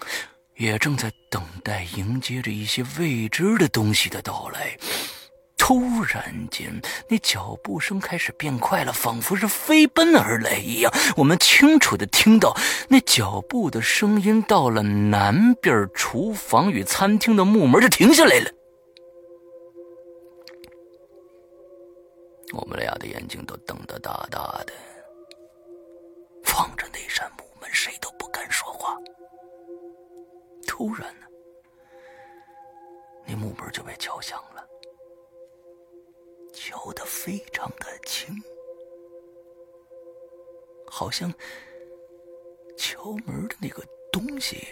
[0.56, 4.76] 也正在等待迎接着一些未知的东西的到来。
[5.58, 10.92] 突然间，那脚步声开始变快了，仿佛是飞奔而来一样。
[11.16, 12.56] 我们清楚的听到
[12.88, 18.50] 那脚步的声音到了南边厨房与餐厅的木门就停下来了。
[22.52, 24.72] 我们俩的眼睛都瞪得大大的，
[26.54, 28.96] 望着那扇木门，谁都不敢说话。
[30.76, 31.26] 突然呢，
[33.26, 34.62] 那木门就被敲响了，
[36.52, 38.36] 敲得非常的轻，
[40.86, 41.32] 好像
[42.76, 44.66] 敲门的那个东西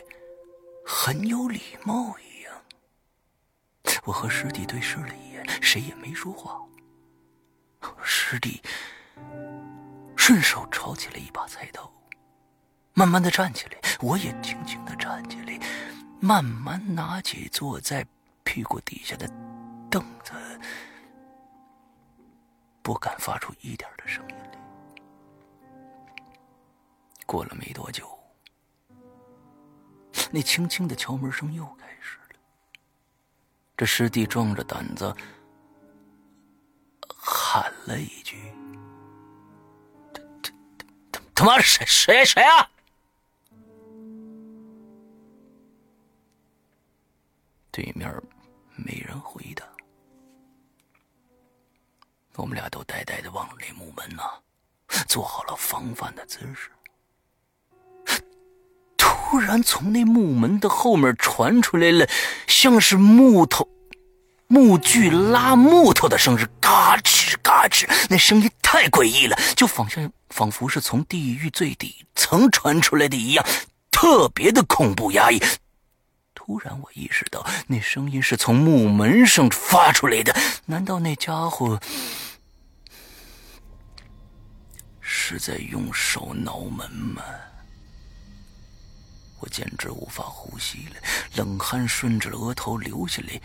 [0.84, 2.62] 很有礼貌一样。
[4.05, 6.61] 我和师弟对视了一眼，谁也没说话。
[8.02, 8.61] 师弟
[10.18, 11.90] 顺手抄起了一把菜刀，
[12.92, 15.59] 慢慢的站起来，我也轻轻的站起来。
[16.25, 18.03] 慢慢拿起坐在
[18.45, 19.29] 屁股底下的
[19.91, 20.33] 凳子，
[22.81, 24.37] 不敢发出一点的声音。
[27.27, 28.18] 过了没多久，
[30.31, 32.41] 那轻轻的敲门声又开始了。
[33.77, 35.14] 这师弟壮着胆子
[37.07, 38.51] 喊了一句
[40.14, 40.51] ：“他他
[41.12, 42.66] 他他妈谁谁谁啊？”
[47.75, 48.09] 对面
[48.77, 49.64] 没人回答，
[52.37, 54.22] 我们俩都呆呆的望着那木门呢，
[55.09, 56.70] 做好了防范的姿势。
[58.97, 62.09] 突然，从那木门的后面传出来了，
[62.47, 63.68] 像是木头、
[64.47, 67.89] 木锯拉木头的声，是嘎吱嘎吱。
[68.09, 73.45] 那声音太诡异了，就仿像仿佛是从地狱最底层传出来的一样，
[73.91, 75.41] 特别的恐怖压抑。
[76.47, 80.36] 突然，我意识到那声音是从木门上发出来的。
[80.66, 81.80] 难道那家伙
[85.01, 87.22] 是在用手挠门吗？
[89.40, 90.97] 我简直无法呼吸了，
[91.34, 93.40] 冷汗顺着额头流下来。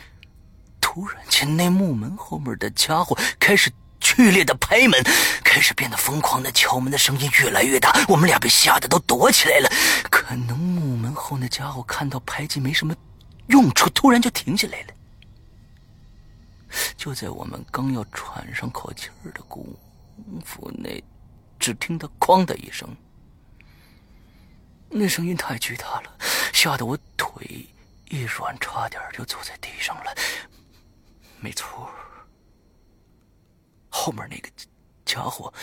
[0.81, 3.71] 突然间，那木门后面的家伙开始
[4.19, 5.01] 剧烈的拍门，
[5.45, 8.05] 开始变得疯狂的敲门的声音越来越大。
[8.09, 9.69] 我们俩被吓得都躲起来了。
[10.11, 12.93] 可能木门后那家伙看到拍击没什么
[13.47, 14.87] 用处，突然就停下来了。
[16.97, 19.65] 就在我们刚要喘上口气儿的功
[20.43, 21.01] 夫，那
[21.57, 22.93] 只听到“哐”的一声，
[24.89, 26.13] 那声音太巨大了，
[26.51, 27.65] 吓得我腿
[28.09, 30.13] 一软，差点就坐在地上了。
[31.39, 31.89] 没错，
[33.89, 34.49] 后面那个
[35.05, 35.53] 家伙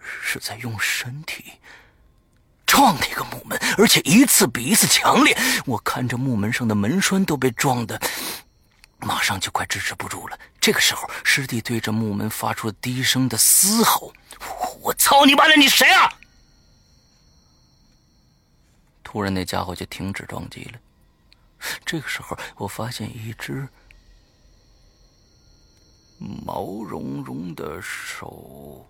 [0.00, 1.54] 是在用身体。
[2.66, 5.36] 撞那个木门，而且一次比一次强烈。
[5.64, 8.00] 我看着木门上的门栓都被撞的，
[8.98, 10.36] 马上就快支持不住了。
[10.60, 14.12] 这个时候，师弟对着木门发出低声的嘶吼
[14.82, 16.12] ：“我操你妈的，你谁啊？”
[19.04, 20.80] 突然，那家伙就停止撞击了。
[21.84, 23.68] 这个时候，我发现一只
[26.18, 28.88] 毛茸茸的手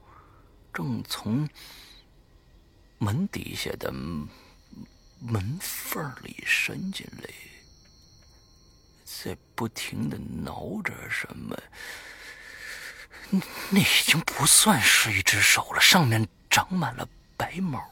[0.73, 1.49] 正从……
[2.99, 7.29] 门底下的门缝里伸进来，
[9.05, 11.55] 在不停的挠着什么。
[13.69, 17.07] 那已经不算是一只手了，上面长满了
[17.37, 17.85] 白毛。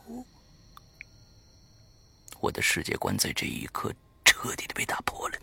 [2.41, 3.93] 我的世界观在这一刻
[4.25, 5.39] 彻底的被打破了。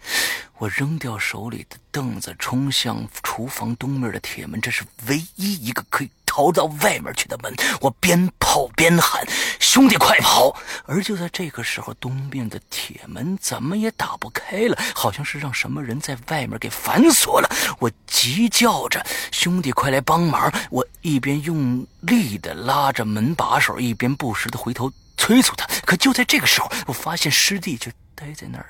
[0.60, 6.10] 我扔掉手里的凳子，冲向厨房东面的铁门，这是唯一一个可以。
[6.32, 7.52] 逃到外面去的门，
[7.82, 9.26] 我边跑边喊
[9.60, 10.56] ：“兄弟，快跑！”
[10.86, 17.50] 而就在这个时候，东面的铁门怎么也打不开了，好像是让什么人在外面给反锁了。
[17.80, 19.04] 我急叫着
[19.34, 25.66] ：“兄弟，快来帮忙！”我一边用力的拉着门把手，一边不时的回头催促他。
[25.84, 28.68] 可就在这个时候，我发现师弟就待在那儿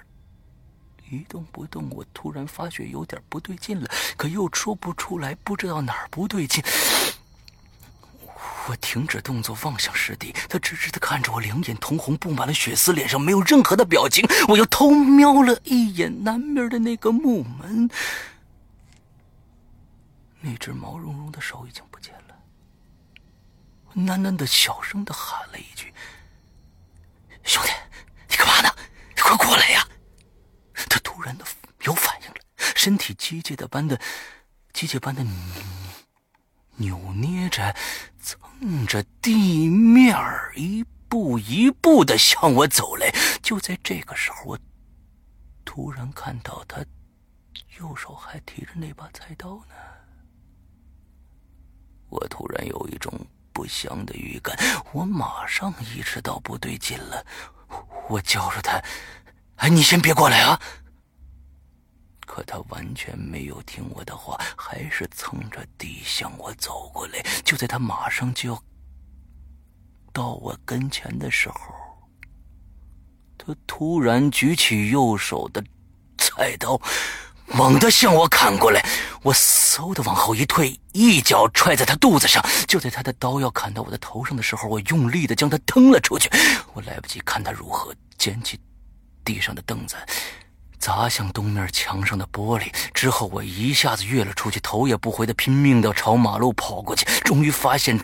[1.10, 1.90] 一动不动。
[1.90, 6.64] 我突然发觉有点不对劲了，可又说不出来，不知道哪儿不对劲。
[8.68, 14.24] 我停止动作，望向师弟，他直直的看着我，两眼通红，布满了血丝，脸上没有任何的表情。
[14.48, 17.90] 我又偷瞄了一眼南面的那个木门，
[20.42, 22.36] 那只毛茸茸的手已经不见了。
[23.86, 25.92] 我喃喃的小声的喊了一句
[27.44, 27.72] ：“兄弟，
[28.30, 28.70] 你干嘛呢？
[29.16, 29.86] 你快过来呀！”
[30.88, 31.46] 他突然的
[31.82, 32.36] 有反应了，
[32.76, 34.00] 身体机械的般的，
[34.74, 35.26] 机械般的。
[36.82, 37.76] 扭捏着，
[38.22, 43.14] 蹭着地面儿一步一步的向我走来。
[43.42, 44.60] 就在这个时候，我
[45.66, 46.78] 突然看到他
[47.78, 49.76] 右手还提着那把菜刀呢。
[52.08, 53.14] 我突然有一种
[53.52, 54.58] 不祥的预感，
[54.94, 57.26] 我马上意识到不对劲了。
[58.08, 58.82] 我叫着他
[59.60, 60.60] ：“哎，你先别过来啊！”
[62.26, 67.26] 可他完全没有听我的话，还是蹭着地向我走过来。
[67.44, 68.64] 就在他马上就要
[70.14, 71.58] 到我跟前的时候，
[73.38, 75.62] 他突然举起右手的
[76.18, 76.80] 菜刀，
[77.48, 78.86] 猛地向我砍过来。
[79.24, 82.42] 我嗖的往后一退，一脚踹在他肚子上。
[82.68, 86.30] 就在他的刀要砍到我的头上的时候，我用力的将他蹬了出去。
[86.74, 88.58] 我来不及看他如何捡起
[89.24, 89.96] 地上的凳子。
[90.80, 97.06] 砸向东面墙上的玻璃之后，我一下子跃了出去，头也不回的拼命的朝马路跑过去。
[97.22, 98.00] 终于发现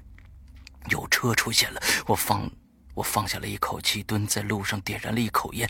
[0.89, 2.51] 有车出现了，我放
[2.93, 5.69] 我放下了一口气，蹲在路上点燃了一口烟，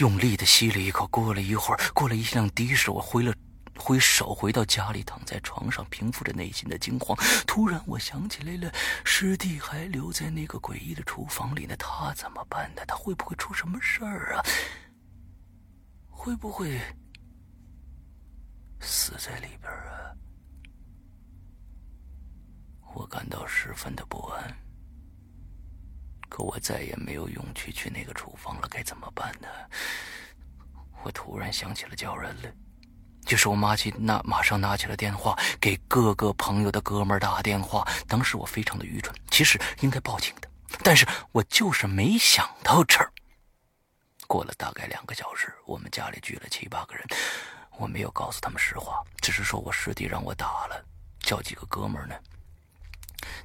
[0.00, 1.06] 用力的吸了一口。
[1.06, 3.32] 过了一会儿，过了一辆的士，我回了
[3.76, 7.16] 挥手回到家里，躺在床上平复着内心的惊慌。
[7.46, 8.72] 突然，我想起来了，
[9.04, 12.84] 师弟还留在那个诡异的厨房里呢，他怎么办呢？
[12.86, 14.42] 他会不会出什么事儿啊？
[16.08, 16.80] 会不会
[18.80, 20.14] 死在里边啊？
[22.94, 24.56] 我感到十分的不安。
[26.28, 29.48] 可我再也没有勇气去那个厨房了，该怎么办呢？
[31.02, 32.52] 我突然想起了叫人了，
[33.24, 37.86] 就是我妈起那马上拿起了电话，给各个朋友的哥们打电话。
[38.06, 40.48] 当时我非常的愚蠢，其实应该报警的，
[40.82, 43.10] 但是我就是没想到这儿。
[44.26, 47.06] 过了大概两个小时，我们家里聚了七八个人，
[47.76, 50.84] 我没有告诉他们实话，只是说我师弟让我打了，
[51.20, 52.14] 叫几个哥们呢。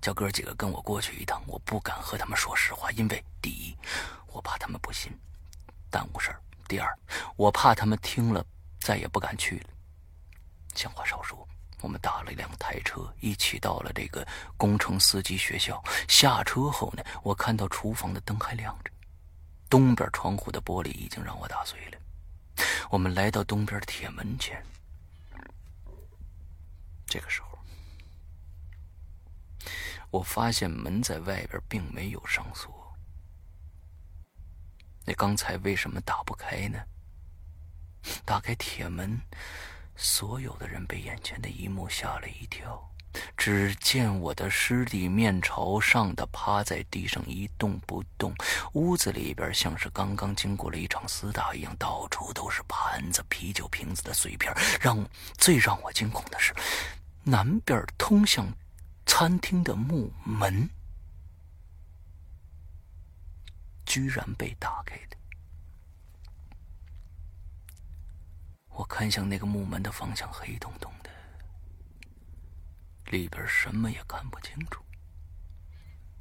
[0.01, 3.75] 叫哥几个跟我过去一趟，我不敢和他们说实话，因为第一，
[4.27, 5.11] 我怕他们不信，
[5.89, 6.35] 耽误事儿；
[6.67, 6.97] 第二，
[7.35, 8.45] 我怕他们听了
[8.79, 9.69] 再也不敢去了。
[10.75, 11.47] 闲话少说，
[11.81, 14.25] 我们打了一辆台车，一起到了这个
[14.57, 15.83] 工程司机学校。
[16.07, 18.91] 下车后呢，我看到厨房的灯还亮着，
[19.69, 21.97] 东边窗户的玻璃已经让我打碎了。
[22.89, 24.63] 我们来到东边的铁门前，
[27.05, 27.47] 这个时候。
[30.11, 32.97] 我发现门在外边并没有上锁，
[35.05, 36.79] 那刚才为什么打不开呢？
[38.25, 39.19] 打开铁门，
[39.95, 42.85] 所有的人被眼前的一幕吓了一跳。
[43.35, 48.33] 只见我的师弟面朝上的趴在地上一动不动，
[48.73, 54.53] 屋子里边像是刚刚经过了一场厮打一样，到处都是盘子、啤酒瓶子的碎片。
[54.79, 55.03] 让
[55.37, 56.53] 最让我惊恐的是，
[57.23, 58.47] 南边通向。
[59.05, 60.69] 餐厅的木门
[63.87, 65.17] 居然被打开了，
[68.69, 71.09] 我看向那个木门的方向，黑洞洞的，
[73.11, 74.83] 里边什么也看不清楚。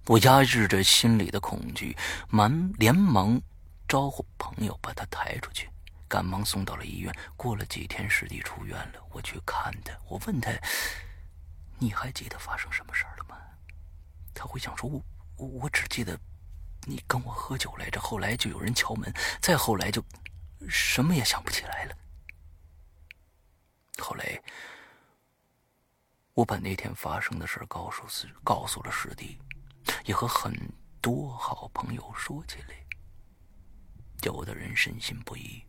[0.07, 1.97] 我压制着心里的恐惧，
[2.29, 3.43] 忙连忙
[3.89, 5.69] 招呼朋友把他抬出去，
[6.07, 7.13] 赶忙送到了医院。
[7.37, 10.53] 过了几天，师弟出院了，我去看他，我问他。
[11.81, 13.37] 你还记得发生什么事了吗？
[14.33, 15.03] 他会想说：“我
[15.35, 16.17] 我我只记得
[16.87, 19.13] 你跟我喝酒来着，后来就有人敲门，
[19.43, 20.01] 再后来就
[20.69, 21.97] 什么也想不起来了。”
[23.99, 24.41] 后来
[26.35, 29.39] 我把那天发生的事告诉师告诉了师弟，
[30.05, 30.53] 也和很
[31.01, 32.77] 多好朋友说起来。
[34.23, 35.63] 有的人深信不疑，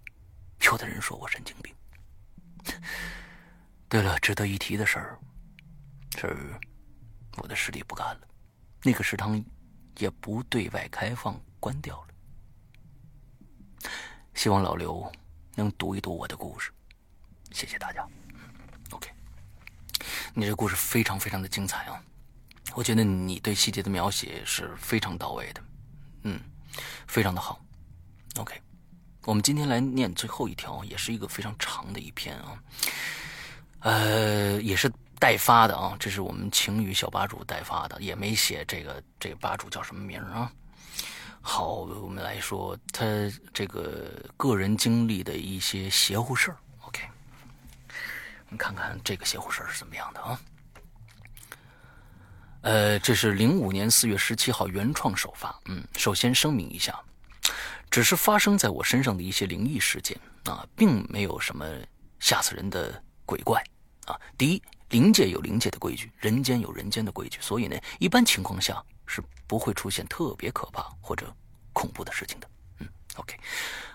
[0.65, 1.75] 有的人说我神经病。
[3.87, 5.19] 对了，值得一提的事儿。
[6.17, 6.35] 是，
[7.37, 8.27] 我的师弟不干了，
[8.83, 9.43] 那个食堂
[9.97, 13.89] 也不对外开放，关掉了。
[14.33, 15.11] 希望老刘
[15.55, 16.71] 能读一读我的故事，
[17.51, 18.07] 谢谢大家。
[18.91, 19.09] OK，
[20.33, 22.01] 你这故事非常非常的精彩啊！
[22.75, 25.63] 我觉得你对细节的描写是非常到位的，
[26.23, 26.39] 嗯，
[27.07, 27.59] 非常的好。
[28.37, 28.61] OK，
[29.25, 32.63] 我们今天来念最后一条，也是一个非常长的一篇啊，
[33.79, 34.91] 呃，也是。
[35.21, 40.49] 代发的啊，这是我们晴雨小吧主代发的，也没写这个这个吧主叫什么名啊。
[41.41, 43.03] 好，我们来说他
[43.53, 46.57] 这个个人经历的一些邪乎事儿。
[48.49, 50.39] 你看看这个邪乎事儿是怎么样的啊？
[52.61, 55.57] 呃，这是零五年四月十七号原创首发。
[55.65, 56.99] 嗯，首先声明一下，
[57.89, 61.65] 只是发生在我身上的一些灵异事件啊，并没有什么
[62.19, 63.63] 吓死人的鬼怪
[64.05, 64.19] 啊。
[64.37, 64.61] 第一。
[64.89, 71.31] 灵界有灵界的规矩，人间有人间的规矩，所以呢，一般情况下是不会出现特别可怕或者
[71.73, 72.49] 恐怖的事情的。
[72.79, 72.87] 嗯
[73.17, 73.37] ，OK，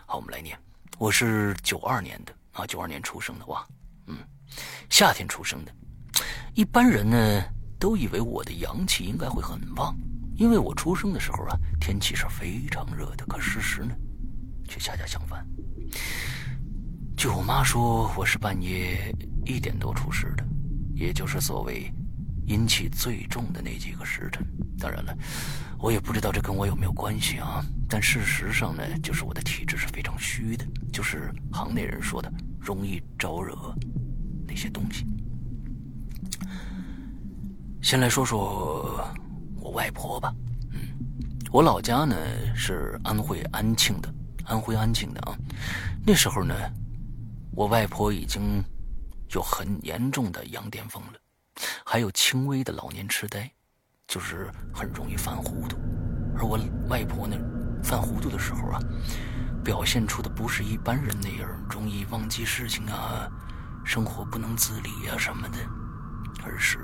[0.06, 0.56] 好，我们来念。
[0.96, 3.66] 我是九二年的啊，九二年出生的哇，
[4.06, 4.18] 嗯，
[4.90, 5.72] 夏天出生的。
[6.54, 7.42] 一般人呢
[7.78, 9.96] 都以为我的阳气应该会很旺，
[10.36, 13.94] 因为我出生的时候啊天气是非常热的，可事实呢
[14.68, 15.46] 却恰恰相反。
[17.16, 19.14] 据我妈说，我是半夜
[19.44, 20.44] 一点多出世的。
[20.94, 21.92] 也就是所谓
[22.46, 24.46] 阴气最重的那几个时辰。
[24.78, 25.12] 当然了，
[25.78, 27.64] 我也不知道这跟我有没有关系啊。
[27.88, 33.74] 但事实上呢，就是我的体质是非常虚的，就是行内人说的容易招惹
[34.46, 35.06] 那些东西。
[37.82, 39.08] 先来说说
[39.60, 40.34] 我外婆吧。
[40.72, 40.80] 嗯，
[41.50, 42.16] 我老家呢
[42.54, 44.14] 是安徽安庆的，
[44.44, 45.36] 安徽安庆的啊。
[46.06, 46.54] 那时候呢，
[47.52, 48.62] 我外婆已经。
[49.30, 51.14] 有很严重的羊癫疯了，
[51.84, 53.50] 还有轻微的老年痴呆，
[54.06, 55.76] 就是很容易犯糊涂。
[56.36, 56.56] 而我
[56.88, 57.36] 外婆呢，
[57.82, 58.78] 犯糊涂的时候啊，
[59.64, 63.28] 表现出的不是一般人那样容易忘记事情啊，
[63.84, 65.58] 生活不能自理呀什么的，
[66.42, 66.78] 而是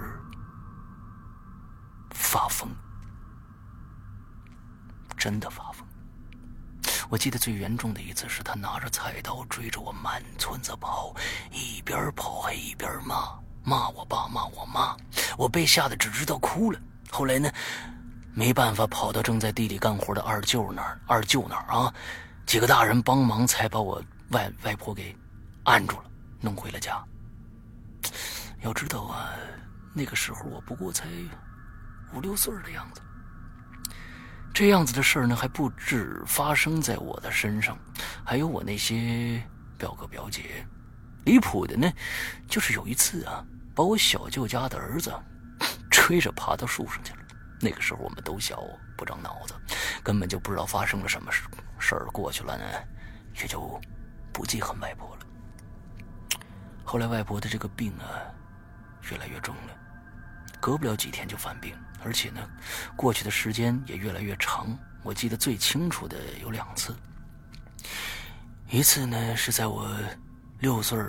[2.10, 2.68] 发疯，
[5.16, 5.86] 真的发疯。
[7.08, 11.12] 我记得最严重的一次是他拿着菜刀追着我满村子跑，
[11.50, 13.28] 一边跑还一边骂，
[13.64, 14.96] 骂我爸骂我妈，
[15.36, 16.78] 我被吓得只知道哭了。
[17.10, 17.50] 后来呢，
[18.32, 21.92] 没办法跑到正在地里干活的二舅那儿，二舅那儿啊，
[22.46, 25.16] 几个大人帮忙才把我外外婆给
[25.64, 26.09] 按住了，
[26.40, 27.02] 弄回了家。
[28.62, 29.30] 要知道啊，
[29.94, 31.06] 那个时候我不过才
[32.14, 33.00] 五六岁的样子。
[34.52, 37.78] 这样子的事儿呢，还不止发生在我的身上，
[38.24, 39.42] 还有我那些
[39.78, 40.66] 表哥表姐。
[41.24, 41.90] 离谱的呢，
[42.48, 45.12] 就是有一次啊，把我小舅家的儿子
[45.90, 47.18] 吹着爬到树上去了。
[47.60, 48.62] 那个时候我们都小，
[48.96, 49.54] 不长脑子，
[50.02, 51.44] 根本就不知道发生了什么事
[51.78, 52.06] 事儿。
[52.06, 52.64] 过去了呢，
[53.40, 53.80] 也就
[54.32, 55.19] 不记恨外婆了。
[56.90, 58.18] 后来外婆的这个病啊，
[59.12, 59.72] 越来越重了，
[60.58, 61.72] 隔不了几天就犯病。
[62.02, 62.40] 而且呢，
[62.96, 64.76] 过去的时间也越来越长。
[65.04, 66.92] 我记得最清楚的有两次，
[68.68, 69.88] 一次呢是在我
[70.58, 71.00] 六岁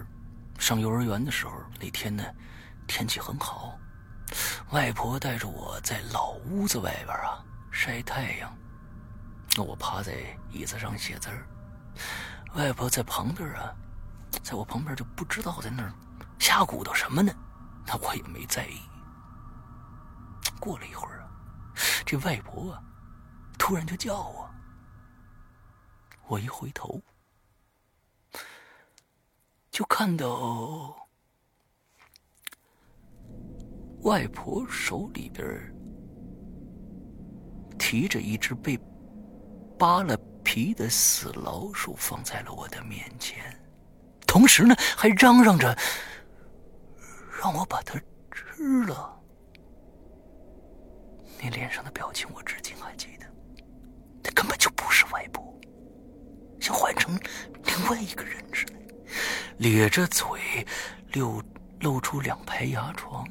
[0.59, 1.53] 上幼儿园的时候。
[1.79, 2.23] 那天呢，
[2.85, 3.75] 天气很好，
[4.69, 8.55] 外婆带着我在老屋子外边啊晒太阳。
[9.57, 10.13] 那我趴在
[10.51, 11.43] 椅子上写字儿，
[12.53, 13.73] 外婆在旁边啊，
[14.43, 15.93] 在我旁边就不知道在那儿
[16.39, 17.33] 瞎鼓捣什么呢。
[17.85, 18.79] 那我也没在意。
[20.59, 21.31] 过了一会儿啊，
[22.05, 22.83] 这外婆啊，
[23.57, 24.49] 突然就叫我。
[26.27, 27.01] 我一回头，
[29.69, 30.95] 就看到
[34.03, 35.45] 外婆手里边
[37.77, 38.79] 提着一只被
[39.77, 43.60] 扒了皮的死老鼠，放在了我的面前，
[44.31, 45.77] 同时呢，还嚷嚷着
[47.41, 47.99] 让我把它
[48.31, 49.21] 吃了。
[51.37, 53.25] 你脸上的表情，我至今还记得。
[54.23, 55.53] 那根本就不是外婆，
[56.61, 57.19] 像换成
[57.65, 58.73] 另外一个人似的，
[59.57, 60.65] 咧着嘴，
[61.11, 61.43] 露
[61.81, 63.27] 露出两排牙床，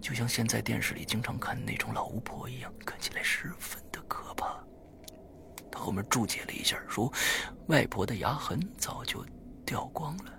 [0.00, 4.58] 就像现在电视里经常看那种老巫婆一样，看起来十分的可怕。
[5.70, 7.12] 他后面注解了一下，说
[7.66, 9.24] 外婆的牙痕早就
[9.64, 10.32] 掉光了。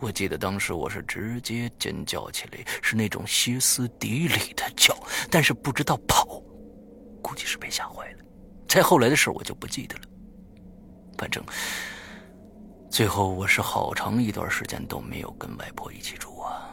[0.00, 4.96] 我记得当时我是直接尖叫起来，是那种歇斯底里的叫，
[5.30, 6.40] 但是不知道跑，
[7.20, 8.24] 估计是被吓坏了。
[8.68, 10.02] 再后来的事我就不记得了。
[11.16, 11.42] 反正
[12.88, 16.72] 最后我是好长一段时间都没有跟外婆一起住啊。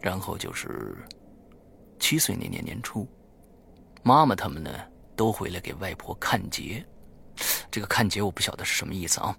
[0.00, 0.96] 然后就是
[1.98, 3.06] 七岁那年年初，
[4.06, 4.70] 妈妈他们呢
[5.16, 6.86] 都回来给外婆看节。
[7.72, 9.36] 这个看节我不晓得是什么意思啊。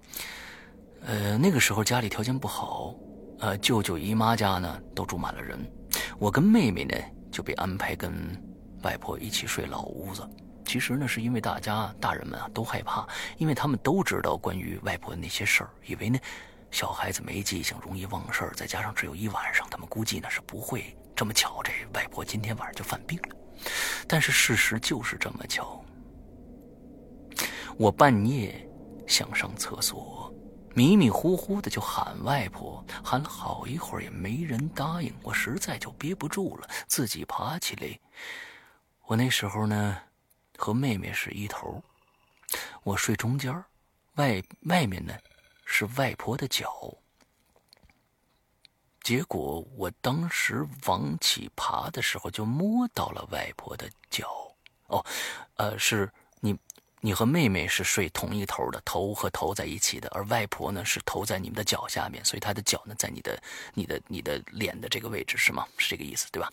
[1.06, 2.94] 呃，那个时候家里条件不好，
[3.38, 5.58] 呃，舅舅姨妈家呢都住满了人，
[6.18, 6.94] 我跟妹妹呢
[7.32, 8.12] 就被安排跟
[8.82, 10.28] 外婆一起睡老屋子。
[10.66, 13.08] 其实呢，是因为大家大人们啊都害怕，
[13.38, 16.18] 因为他们都知道关于外婆那些事儿，以为呢
[16.70, 23.37] 小孩子没记性，容易忘事儿，再加上只有一晚上，他们估计呢是不会这么巧，这外婆今天晚上就犯病了。
[24.06, 25.84] 但是事实就是这么巧，
[27.76, 28.68] 我半夜
[29.06, 30.32] 想上厕所。
[30.74, 37.98] 迷迷糊糊的就喊外婆，喊了好一会儿也没人答应，我实在就憋不住了，自己爬起来。
[39.06, 39.96] 我那时候呢，
[40.56, 41.82] 和妹妹是一头，
[42.84, 43.52] 我睡中间
[44.14, 45.12] 外外面呢
[45.64, 46.96] 是外婆的脚。
[49.08, 54.28] 结果我当时往起爬的时候，就摸到了外婆的脚。
[54.88, 55.02] 哦，
[55.54, 56.54] 呃，是你。
[57.00, 63.40] 你和妹妹是睡同一头的，头和头在一起的，而外婆呢是头在你们的脚下面，所以她的脚呢在你的、
[63.72, 65.66] 你的、你的脸的这个位置，是吗？
[65.78, 66.52] 是这个意思，对吧？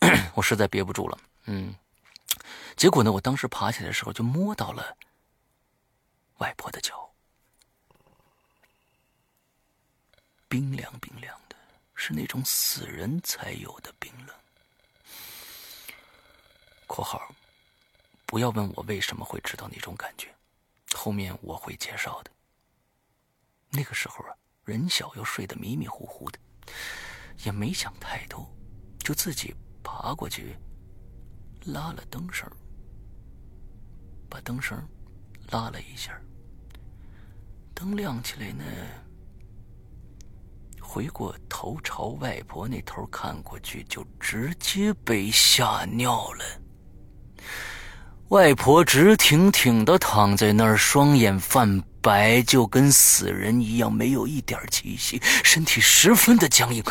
[0.36, 1.74] 我实在憋不住了，嗯，
[2.76, 4.96] 结果呢，我当时爬起来的时候就摸到了
[6.38, 7.10] 外婆的脚，
[10.46, 11.39] 冰凉冰凉，
[12.02, 14.34] 是那种死人才有的冰冷。
[16.88, 17.30] （括号）
[18.24, 20.34] 不要问我为什么会知道那种感觉，
[20.94, 22.30] 后面我会介绍的。
[23.68, 24.34] 那个时候啊，
[24.64, 26.38] 人小又睡得迷迷糊糊的，
[27.44, 28.50] 也没想太多，
[29.00, 30.56] 就自己爬过去，
[31.66, 32.50] 拉了灯绳，
[34.30, 34.82] 把灯绳
[35.50, 36.18] 拉了一下，
[37.74, 38.64] 灯亮起来呢，
[40.92, 46.44] 回过头朝外婆那头看过去，就直接被吓尿了。
[48.30, 56.82] 外婆直挺挺的躺在那儿，双眼泛白，就跟死人一样，没有一点气息，身体十分的僵硬。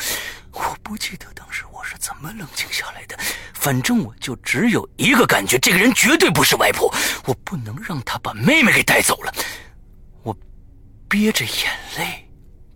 [0.53, 3.19] 我不记得当时我是怎么冷静下来的，
[3.53, 6.89] 反正我就只有一个感觉：这个人绝对不是外婆，
[7.25, 9.33] 我不能让她把妹妹给带走了。
[10.23, 10.33] 我
[11.09, 12.28] 憋着眼泪。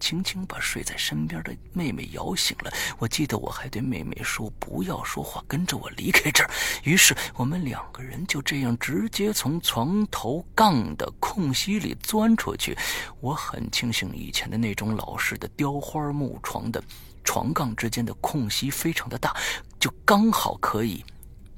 [0.04, 2.74] 轻轻把睡在身边的妹妹摇醒了。
[2.99, 6.49] 我记得我还对妹妹说：“不要说话，跟着我离开这儿。”
[6.84, 12.78] 于是我们两个人就这样直接从床头杠的空隙里钻出去。
[13.22, 16.84] 我很庆幸以前的那种老式的雕花木床的
[17.24, 19.34] 床杠之间的空隙非常的大，
[19.80, 21.01] 就刚好可以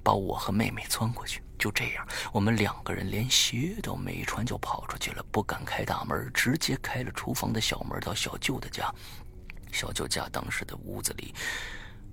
[0.03, 1.41] 把我和妹妹钻过去。
[1.66, 8.93] 就这样，我们两个人连鞋都没穿就跑出去了，不敢开大门，直接开了厨房的小门到小舅的家。
[9.72, 11.34] 小舅家当时的屋子里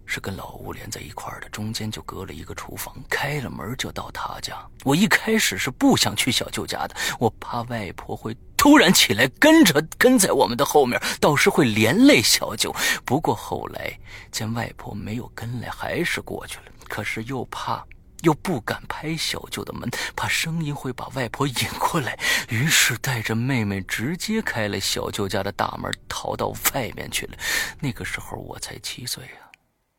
[0.07, 4.57] 是跟老屋连在一块的，中间就隔了一个厨房，开了门就到他家。
[4.85, 12.75] 我一开始是不想去小舅家的，我怕外婆会突然起来跟着跟在我们的后面，到时会连累小舅。
[13.05, 13.99] 不过后来
[14.31, 16.73] 见外婆没有跟来，还是过去了。
[16.89, 17.85] 可是又怕。
[18.23, 22.19] 又不敢拍小舅的门，怕声音会把外婆引过来，
[22.49, 27.37] 于是带着妹妹直接开了小舅家的大门，逃到外面去了。
[27.81, 29.51] 那个时候我才七岁啊，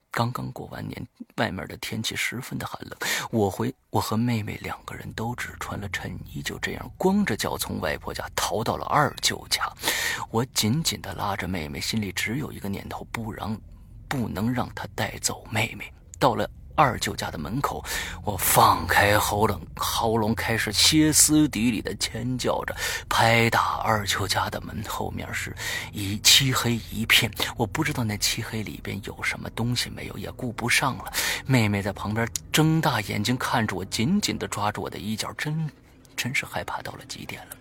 [0.09, 1.05] 刚刚过完年，
[1.36, 2.97] 外面的天气十分的寒冷。
[3.30, 9.69] 我回我和妹妹两个人都只穿了衬衣，就这样光着脚从外婆家逃到了二舅家。
[10.32, 13.59] 我紧紧地拉着妹妹，心里只有一个念头：不让，
[14.07, 15.93] 不能让她带走妹妹。
[16.17, 16.49] 到了。
[16.76, 17.84] 二舅家的门口，
[18.24, 22.76] 我放开喉咙，喉咙开始歇斯底里的尖叫着，
[23.07, 24.84] 拍打二舅家的门。
[24.88, 25.55] 后面是
[25.91, 31.13] 一漆黑一片，我不知道那漆黑里边有什么东西没有，也顾不上了。
[31.45, 35.69] 妹妹在旁边睁大眼睛看着我，紧紧地抓住我的衣角，真，
[36.15, 37.55] 真是害怕到了极点了。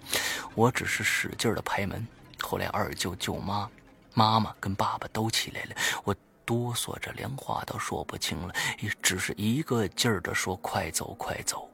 [0.55, 2.07] 我只是使劲的拍门。
[2.41, 3.69] 后来二舅、舅妈、
[4.15, 6.15] 妈妈跟爸爸都起来了，我。
[6.45, 11.71] 哆嗦着，连话都说不清了，也只是一个劲儿的说：“快走，快走。”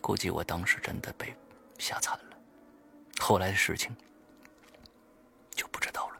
[0.00, 1.34] 估计我当时真的被
[1.78, 2.36] 吓惨了。
[3.18, 3.94] 后来的事情
[5.50, 6.16] 就不知道了。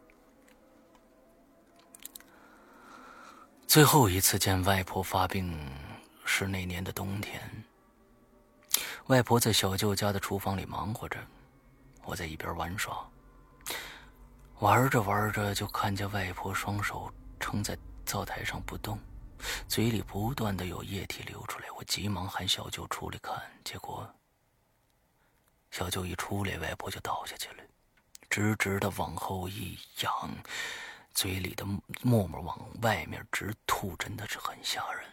[3.67, 5.59] 最后一次见外婆发病
[6.25, 7.41] 是那年的冬天，
[9.07, 11.19] 外婆在小舅家的厨房里忙活着，
[12.05, 13.05] 我在一边玩耍。
[14.63, 18.97] 玩着玩着，就看见外婆双手撑在灶台上不动，
[19.67, 21.67] 嘴里不断的有液体流出来。
[21.77, 24.09] 我急忙喊小舅出来看，结果
[25.73, 27.65] 小舅一出来，外婆就倒下去了，
[28.31, 30.31] 直直的往后一仰，
[31.13, 31.67] 嘴里的
[32.03, 35.05] 沫沫往外面直吐，真的是很吓人。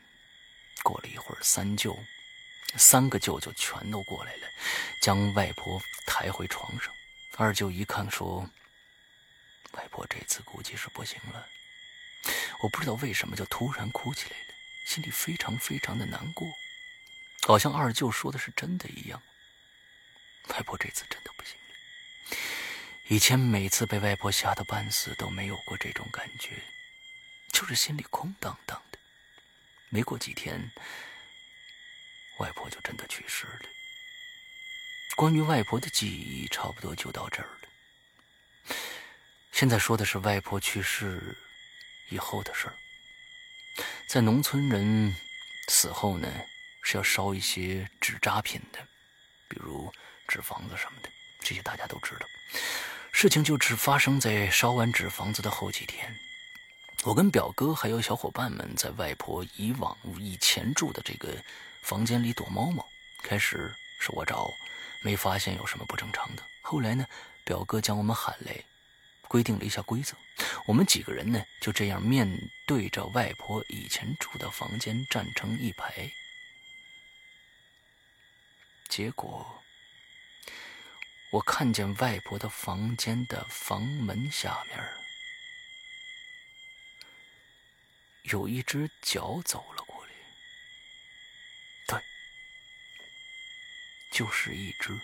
[0.84, 1.92] 过了一会儿，三舅、
[2.78, 4.48] 三个舅舅全都过来了，
[5.02, 6.94] 将外婆抬回床上。
[7.36, 8.48] 二舅一看说。
[9.74, 11.48] 外婆这次估计是不行了，
[12.62, 14.54] 我不知道为什么就突然哭起来了，
[14.86, 16.48] 心里非常非常的难过，
[17.44, 19.22] 好像二舅说的是真的一样。
[20.50, 22.38] 外婆这次真的不行了，
[23.08, 26.64] 以前每次被外婆吓得半死都没有过这种感觉，
[27.52, 28.98] 就是心里空荡荡的。
[29.90, 30.72] 没过几天，
[32.40, 33.70] 外婆就真的去世了。
[35.16, 37.59] 关于外婆的记忆，差不多就到这儿了。
[39.60, 41.36] 现在说的是外婆去世
[42.08, 42.74] 以后的事儿。
[44.08, 45.14] 在农村人
[45.68, 46.32] 死后呢，
[46.82, 48.80] 是要烧一些纸扎品的，
[49.50, 49.92] 比如
[50.30, 51.10] 纸房子什么的，
[51.42, 52.26] 这些大家都知道。
[53.12, 56.18] 事情就只发生在烧完纸房子的后几天。
[57.04, 61.36] 我跟表哥还有小伙伴们在外婆以往以前住的这个
[61.82, 62.88] 房间里躲猫猫。
[63.24, 64.50] 开始是我找，
[65.04, 66.44] 没发现有什么不正常的。
[66.62, 67.06] 后来呢，
[67.44, 68.56] 表哥将我们喊来。
[69.30, 70.18] 规定了一下规则，
[70.66, 72.28] 我们几个人呢就这样面
[72.66, 76.12] 对着外婆以前住的房间站成一排。
[78.90, 79.64] 结果，
[81.32, 84.78] 我看见外婆的房间的房门下面
[88.24, 90.12] 有一只脚走了过来，
[91.88, 92.02] 对，
[94.12, 95.00] 就是一只，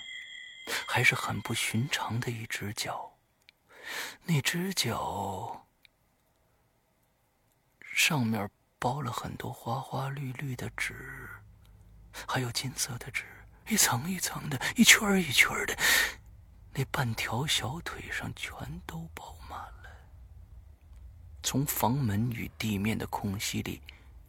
[0.88, 3.15] 还是很不寻常的一只脚。
[4.26, 5.68] 那只脚
[7.82, 11.30] 上面包了很多花花绿绿的纸，
[12.28, 13.24] 还有金色的纸，
[13.68, 15.78] 一层一层的，一圈一圈的。
[16.74, 18.52] 那半条小腿上全
[18.86, 19.90] 都包满了，
[21.42, 23.82] 从房门与地面的空隙里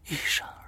[0.07, 0.66] 一闪而。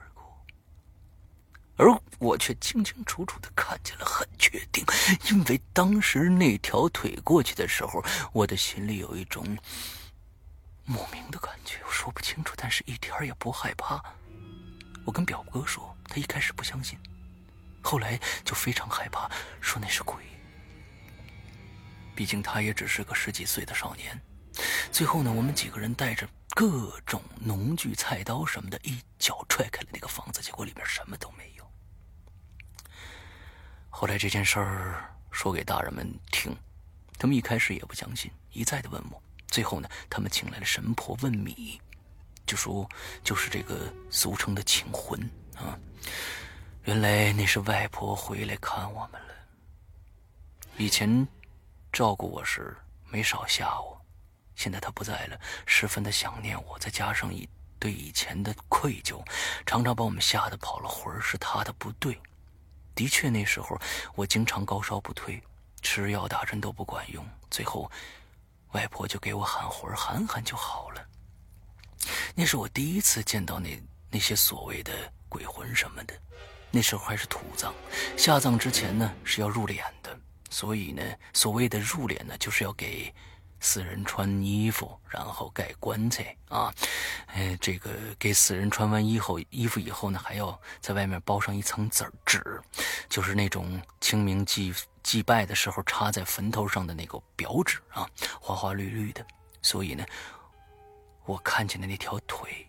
[1.78, 4.84] 而我却清清楚楚的看见了，很确定，
[5.30, 9.56] 因为当时那条腿过去的时候，我的心里有一种
[10.84, 14.02] 莫名的感觉，我说不清楚，但是一点也不害怕。
[15.04, 16.98] 我跟表哥说，他一开始不相信，
[17.80, 20.16] 后来就非常害怕，说那是鬼。
[22.14, 24.20] 毕竟他也只是个十几岁的少年。
[24.90, 31.57] 最后呢，我们几个人带着各种农具、菜刀什么的，一脚踹开了那个房子，结果里边什么都没有。
[34.00, 36.56] 后来这件事儿说给大人们听，
[37.18, 39.20] 他们一开始也不相信，一再的问我。
[39.48, 41.80] 最后呢，他们请来了神婆问米，
[42.46, 42.88] 就说
[43.24, 45.20] 就是这个俗称的请魂
[45.56, 45.76] 啊。
[46.84, 49.34] 原来那是外婆回来看我们了。
[50.76, 51.26] 以前
[51.92, 52.76] 照顾我时
[53.10, 54.00] 没少吓我，
[54.54, 55.36] 现在她不在了，
[55.66, 57.48] 十分的想念我，再加上以
[57.80, 59.20] 对以前的愧疚，
[59.66, 62.16] 常常把我们吓得跑了魂儿，是她的不对。
[62.98, 63.80] 的确，那时候
[64.16, 65.40] 我经常高烧不退，
[65.82, 67.88] 吃药打针都不管用，最后
[68.72, 71.06] 外婆就给我喊魂，喊喊就好了。
[72.34, 73.80] 那是我第一次见到那
[74.10, 74.92] 那些所谓的
[75.28, 76.14] 鬼魂什么的，
[76.72, 77.72] 那时候还是土葬，
[78.16, 80.18] 下葬之前呢是要入殓的，
[80.50, 81.00] 所以呢，
[81.32, 83.14] 所谓的入殓呢，就是要给。
[83.60, 86.72] 死人穿衣服，然后盖棺材啊，
[87.26, 92.60] 哎，这个给死人穿完衣后衣服以后呢，还要在外面包上一层纸纸，
[93.08, 98.08] 就是那种清明祭祭拜的时候插在坟头上的那个表纸啊，
[98.40, 99.26] 花花绿绿的。
[99.60, 100.04] 所以呢，
[101.24, 102.66] 我看见的那条腿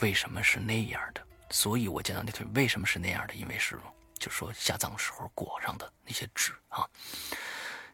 [0.00, 1.22] 为什么是那样的？
[1.50, 3.34] 所以我见到那腿为什么是那样的？
[3.34, 3.78] 因为是
[4.18, 6.86] 就说下葬时候裹上的那些纸啊。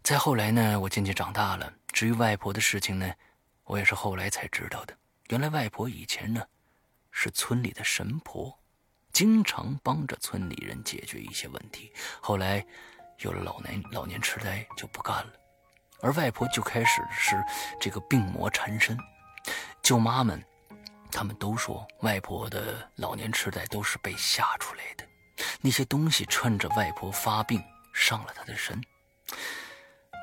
[0.07, 1.69] 再后来呢，我渐渐长大了。
[1.89, 3.13] 至于外婆的事情呢，
[3.65, 4.97] 我也是后来才知道的。
[5.31, 6.41] 原来外婆以前呢，
[7.11, 8.57] 是村里的神婆，
[9.11, 11.93] 经常帮着村里人解决一些问题。
[12.21, 12.65] 后来
[13.19, 15.33] 有了老年老年痴呆，就不干了。
[16.01, 17.35] 而外婆就开始是
[17.81, 18.97] 这个病魔缠身。
[19.83, 20.41] 舅妈们，
[21.11, 25.05] 他们都说外婆的老年痴呆都是被吓出来的。
[25.61, 27.61] 那些东西趁着外婆发病
[27.93, 28.81] 上了她的身。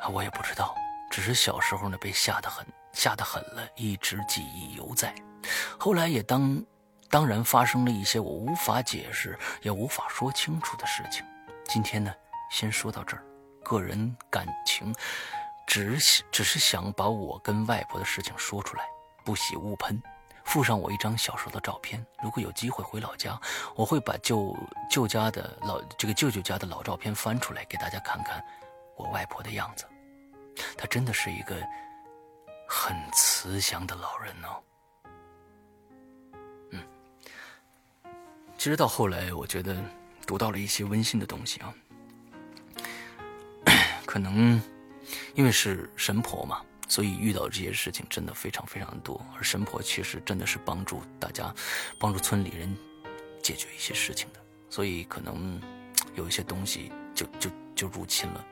[0.09, 0.75] 我也不知道，
[1.09, 5.13] 只是小时候呢被吓得很，吓得很了，一直记忆犹在。
[5.77, 6.63] 后来也当，
[7.09, 11.25] 当然发生了一些我无法解释也无法说清楚的事情。
[11.65, 12.13] 今天呢，
[12.51, 13.23] 先说到这儿。
[13.63, 14.93] 个人感情，
[15.65, 15.97] 只
[16.29, 18.83] 只是想把我跟外婆的事情说出来，
[19.23, 20.01] 不喜勿喷。
[20.43, 22.05] 附上我一张小时候的照片。
[22.21, 23.39] 如果有机会回老家，
[23.73, 24.53] 我会把舅
[24.89, 28.43] 舅家的老这个舅舅家的老照片翻出来给大家看看，
[28.97, 29.85] 我外婆的样子。
[30.77, 31.55] 他真的是一个
[32.67, 34.63] 很慈祥的老人哦。
[36.71, 36.83] 嗯，
[38.57, 39.75] 其实到后来，我觉得
[40.25, 41.73] 读到了一些温馨的东西啊。
[44.05, 44.61] 可能
[45.33, 49.19] 因为是神婆嘛，所以遇到这些事情真的非常非常多。
[49.35, 51.53] 而神婆其实真的是帮助大家、
[51.99, 52.75] 帮助村里人
[53.41, 54.39] 解决一些事情的，
[54.69, 55.59] 所以可能
[56.15, 58.45] 有一些东西就就就入侵了。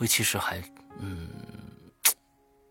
[0.00, 0.60] 我其实还。
[1.02, 1.30] 嗯，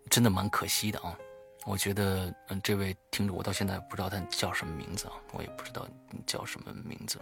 [0.10, 1.18] 真的蛮可惜的啊！
[1.66, 5.88] 我觉得，嗯，这位听众，我到现在不知道他叫什么名字啊，我也不知道
[6.28, 7.20] 叫什么名字，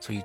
[0.00, 0.24] 所以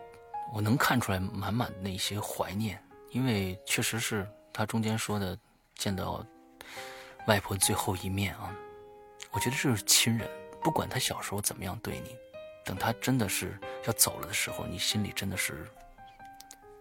[0.53, 5.37] 我能看出来满满的那些怀念，因为确实是他中间说的
[5.75, 6.25] 见到
[7.27, 8.55] 外婆最后一面啊，
[9.31, 10.29] 我觉得这是亲人，
[10.63, 12.15] 不管他小时候怎么样对你，
[12.63, 15.67] 等他真的是要走了的时候，你心里真的是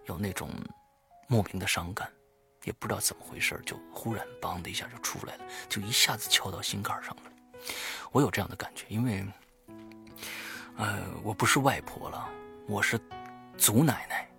[0.05, 0.49] 有那种
[1.27, 2.09] 莫名的伤感。
[2.65, 7.23] 也不知道怎么回事，就忽然“梆”的一下就出来了，就一下子敲到心坎上了。
[8.11, 9.25] 我有这样的感觉，因为，
[10.75, 12.29] 呃，我不是外婆了，
[12.67, 12.99] 我是
[13.57, 14.29] 祖奶奶，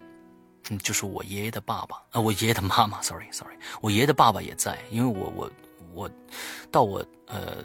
[0.70, 5.52] 嗯，就是我爷爷的爸爸啊，我爷爷的妈妈，sorry，sorry，我爷爷的爸爸也在，因为我我
[5.92, 6.10] 我
[6.70, 7.64] 到我呃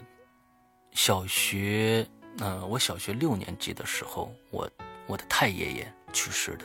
[0.92, 2.06] 小学
[2.38, 4.70] 呃我小学六年级的时候，我
[5.06, 6.64] 我的太爷爷去世的。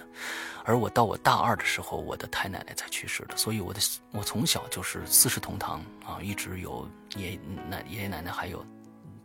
[0.68, 3.80] 而我到我大二的时候，我的太奶奶才去世的，所以我的
[4.12, 7.40] 我从小就是四世同堂啊，一直有爷
[7.70, 8.66] 奶爷爷奶奶还有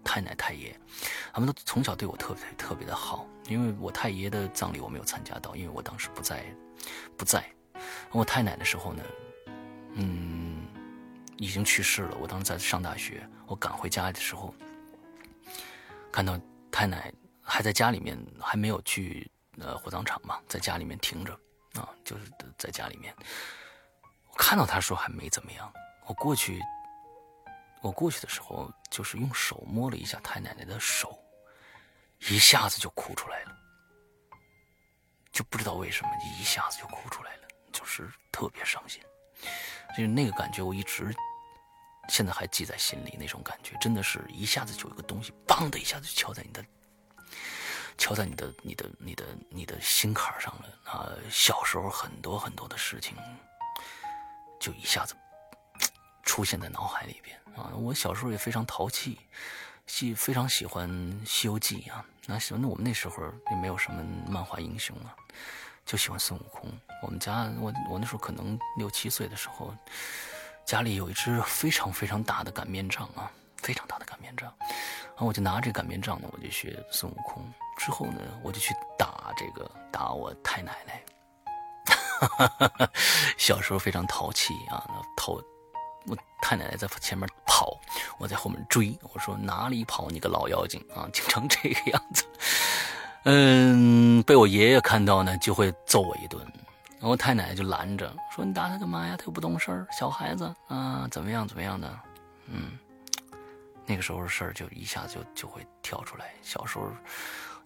[0.05, 0.73] 太奶太爷，
[1.33, 3.27] 他们都从小对我特别特别的好。
[3.49, 6.45] 因为我太爷的葬礼我没有参加到，因为我当时不在，
[7.17, 7.45] 不在。
[8.13, 9.03] 我太奶的时候呢，
[9.95, 10.65] 嗯，
[11.39, 12.17] 已经去世了。
[12.21, 14.55] 我当时在上大学，我赶回家的时候，
[16.13, 16.39] 看到
[16.71, 19.29] 太奶还在家里面，还没有去。
[19.61, 21.33] 呃，火葬场嘛，在家里面停着，
[21.75, 22.25] 啊，就是
[22.59, 23.15] 在家里面。
[24.29, 25.73] 我看到他说还没怎么样，
[26.07, 26.61] 我过去，
[27.83, 31.19] 我过去的时候，就是用手摸了一下太奶奶的手，
[32.21, 33.57] 一下子就哭出来了。
[35.31, 39.03] 就不知道为什么一下子就哭出来了，就是特别伤心。
[39.91, 41.15] 就是那个感觉，我一直
[42.09, 43.17] 现在还记在心里。
[43.19, 46.65] 那种感觉，真的是一下子就有个东西，梆的一下子就敲在你的，
[48.03, 51.07] 敲在你的、你的、你的、你的心坎上了啊！
[51.31, 53.17] 小时候很多很多的事情，
[54.59, 55.15] 就一下子
[56.25, 57.71] 出现在脑海里边啊！
[57.77, 59.21] 我小时候也非常淘气，
[59.87, 60.91] 喜非常喜欢
[61.25, 62.05] 《西游记》啊。
[62.27, 63.23] 那喜欢那我们那时候
[63.53, 65.15] 也没有什么漫画英雄啊。
[65.87, 66.69] 就喜欢孙悟空。
[67.03, 69.73] 我们家，我我那时候可能六七岁的时候，
[70.67, 74.53] 家里有一只非常非常大的擀面杖啊，非常大的擀面杖。
[74.59, 77.49] 然后我就拿这擀面杖呢，我就学孙悟空。
[77.77, 81.03] 之后呢，我就去打这个打我太奶奶。
[83.37, 85.41] 小时候非常淘气啊，淘
[86.07, 87.79] 我太奶奶在前面跑，
[88.19, 88.97] 我在后面追。
[89.13, 91.09] 我说哪里跑，你个老妖精啊！
[91.13, 92.25] 经常这个样子。
[93.25, 96.41] 嗯，被我爷爷看到呢，就会揍我一顿。
[97.01, 99.17] 我太奶奶就拦着，说：“你打他干嘛呀？
[99.17, 101.99] 他又不懂事儿，小孩子啊，怎么样怎么样的？”
[102.47, 102.79] 嗯，
[103.87, 106.33] 那个时候事儿就一下就就会跳出来。
[106.43, 106.91] 小时候，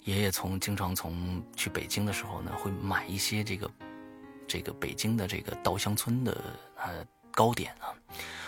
[0.07, 3.69] 爷爷从经常从去北京的时候呢，会买一些这个
[4.47, 6.41] 这个北京的这个稻香村的
[6.77, 7.91] 呃糕点啊。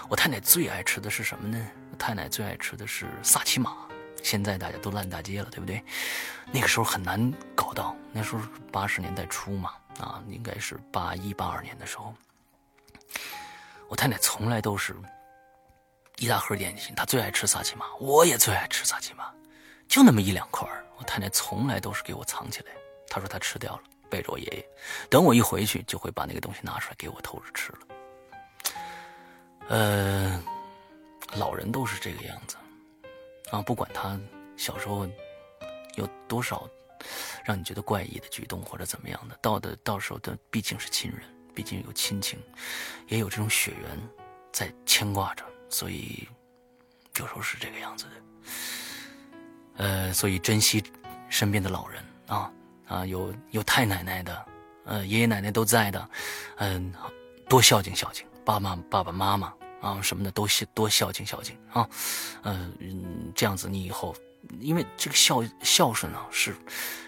[0.08, 1.68] 我太奶最爱吃的是什么呢？
[1.98, 3.76] 太奶最爱吃的是萨琪玛。
[4.22, 5.82] 现在大家都烂大街了，对不对？
[6.52, 12.14] 那个时候很难搞到，那时候八十年代初嘛，啊，应该是八一八二年的时候。
[13.88, 14.94] 我太奶从来都是
[16.18, 19.24] 一大盒点心，她最爱吃萨琪玛，我也最爱吃萨琪玛，
[19.88, 22.72] 就那么一两块儿我太奶从来都是给我藏起来，
[23.08, 24.68] 她说她吃掉了，背着我爷爷，
[25.08, 27.78] 等我一回去就会把那个东西拿出来给我偷着吃了。
[29.68, 30.42] 呃，
[31.36, 32.56] 老人都是这个样子。
[33.50, 34.20] 啊，不管他
[34.56, 35.08] 小时候
[35.94, 36.68] 有多少
[37.44, 41.20] 让你觉得怪异的举动或者怎么样的，到的到时候的毕竟是亲人，
[41.54, 42.38] 毕竟有亲情，
[43.06, 43.98] 也有这种血缘
[44.52, 46.28] 在牵挂着，所以
[47.18, 48.10] 有时候是这个样子的。
[49.78, 50.84] 呃，所以珍惜
[51.30, 52.52] 身边的老人啊
[52.86, 54.46] 啊，有有太奶奶的，
[54.84, 56.10] 呃，爷爷奶奶都在的，
[56.58, 56.92] 嗯，
[57.48, 59.52] 多孝敬孝敬爸妈爸爸妈妈。
[59.80, 61.88] 啊，什么的都孝多孝敬孝敬啊，
[62.42, 64.12] 嗯，这样子你以后，
[64.58, 66.52] 因为这个孝孝顺啊是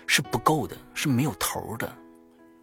[0.06, 1.92] 是不够的，是没有头的，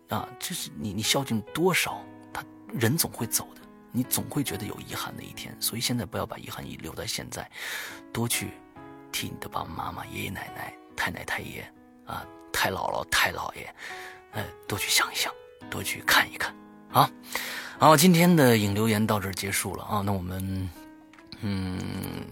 [0.07, 2.01] 啊，就是你你孝敬多少，
[2.31, 2.41] 他
[2.73, 7.51] 人总会走的，你总会觉得有遗憾的一天，所以现在不要把遗憾遗留在现在，
[8.13, 8.51] 多去
[9.11, 11.61] 替你的爸爸妈妈、爷爷奶奶、太奶太爷
[12.05, 13.73] 啊、太姥姥太姥爷，
[14.31, 15.33] 呃，多去想一想，
[15.69, 16.55] 多去看一看
[16.91, 17.09] 啊。
[17.79, 20.01] 好，今天的影留言到这儿结束了啊。
[20.05, 20.69] 那我们，
[21.41, 22.25] 嗯，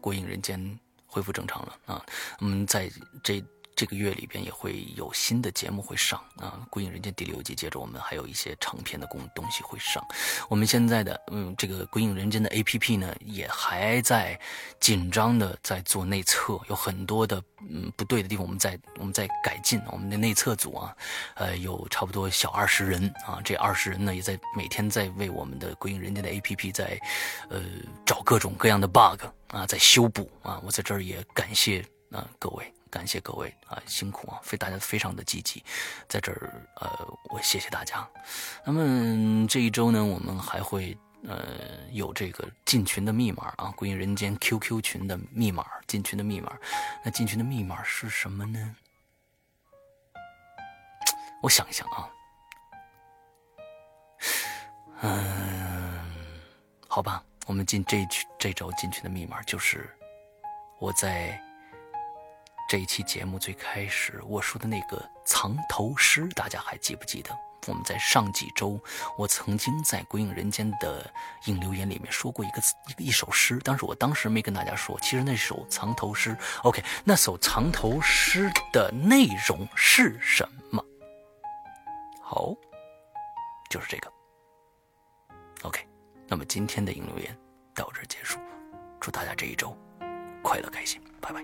[0.00, 2.04] 过影人间恢复正常了啊。
[2.40, 2.90] 我们在
[3.22, 3.42] 这。
[3.78, 10.04] 这个月里边也会有新的节目会上啊，《归隐人间》第六季，接着我们还有一些长篇的东东西会上。
[10.48, 14.36] 我们现在的嗯，这个《归隐人间》的 APP 呢，也还在
[14.80, 19.80] 紧张的在做内测，有很多的嗯不对的地方，我们在我们在改进。
[19.92, 20.92] 我们的内测组啊，
[21.36, 27.00] 呃，有差不多小二十人啊，这二十人呢也在每天在为我们的《归隐人间》的 APP 在
[27.48, 27.62] 呃
[28.04, 30.60] 找各种各样的 bug 啊，在修补啊。
[30.64, 32.74] 我在这儿也感谢啊各位。
[32.88, 35.62] 感谢各位啊，辛苦啊，非大家非常的积极，
[36.08, 38.08] 在这儿呃，我谢谢大家。
[38.64, 46.56] 那么这一周呢，我们还会呃有这个进群的密码啊，归隐人间 QQ 群的密码，进群的密码。
[47.04, 48.76] 那进群的密码是什么呢？
[51.42, 52.08] 我想一想啊，
[55.02, 56.40] 嗯，
[56.88, 59.88] 好吧，我们进这群这周进群的密码就是
[60.78, 61.40] 我在。
[62.68, 67.34] 这一期节目最开始我说的那个藏头诗，大家还记不记得？
[67.66, 68.78] 我们在上几周，
[69.16, 71.10] 我曾经在《鬼影人间》的
[71.46, 72.60] 影留言里面说过一个
[72.98, 80.84] 一一首诗，但是我当时没跟大家说，其实那首藏头诗，OK，那首藏头诗的内容是什么？
[82.22, 82.54] 好，
[83.70, 84.12] 就是这个。
[85.62, 85.86] OK，
[86.26, 87.34] 那么今天的影留言
[87.74, 88.38] 到这结束，
[89.00, 89.74] 祝大家这一周
[90.42, 91.42] 快乐开心，拜拜。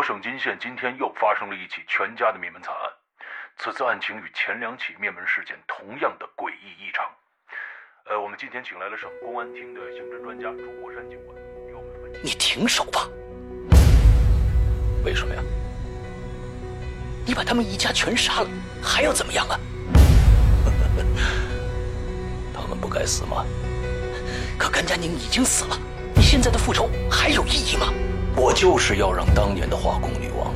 [0.00, 2.90] 我省金县今天又发生了一起全家的灭门惨案。
[3.58, 7.04] 此次案情与前两起灭门事件同样的诡异异常。
[8.08, 11.36] 呃，我们今天请来了省公安厅的刑侦专家朱国山警官，
[11.66, 12.20] 给我们分析。
[12.22, 13.06] 你停手吧！
[15.04, 15.42] 为什么呀？
[17.26, 18.48] 你把他们一家全杀了，
[18.82, 19.60] 还要怎么样啊？
[22.56, 23.44] 他们不该死吗？
[24.58, 25.78] 可甘佳宁已经死了，
[26.14, 27.92] 你现在的复仇还有意义吗？
[28.36, 30.54] 我就是要让当年的化工女王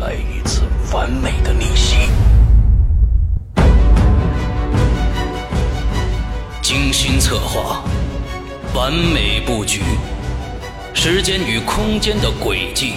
[0.00, 1.96] 来一次完美的逆袭。
[6.62, 7.82] 精心策划，
[8.74, 9.82] 完美布局，
[10.94, 12.94] 时间与空间的轨迹。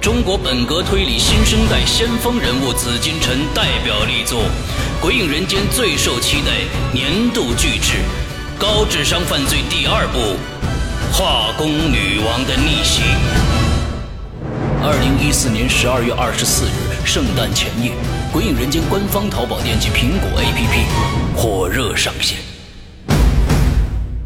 [0.00, 4.40] 中国本格推理新生代先锋人物紫金陈代表力作，
[5.02, 6.52] 《鬼影人间》最受期待
[6.92, 7.98] 年度巨制
[8.60, 10.18] 《高智商犯罪》第二部
[11.12, 13.02] 《化工女王的逆袭》。
[14.82, 17.90] 二零一四年十二月二十四日，圣诞前夜，
[18.32, 22.38] 《鬼影人间》官方淘宝店及苹果 APP 火热上线。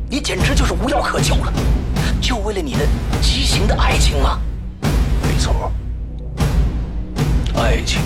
[0.09, 1.53] 你简直就是无药可救了，
[2.21, 2.87] 就为了你的
[3.21, 4.39] 畸形的爱情吗？
[5.23, 5.73] 没错，
[7.57, 8.01] 爱情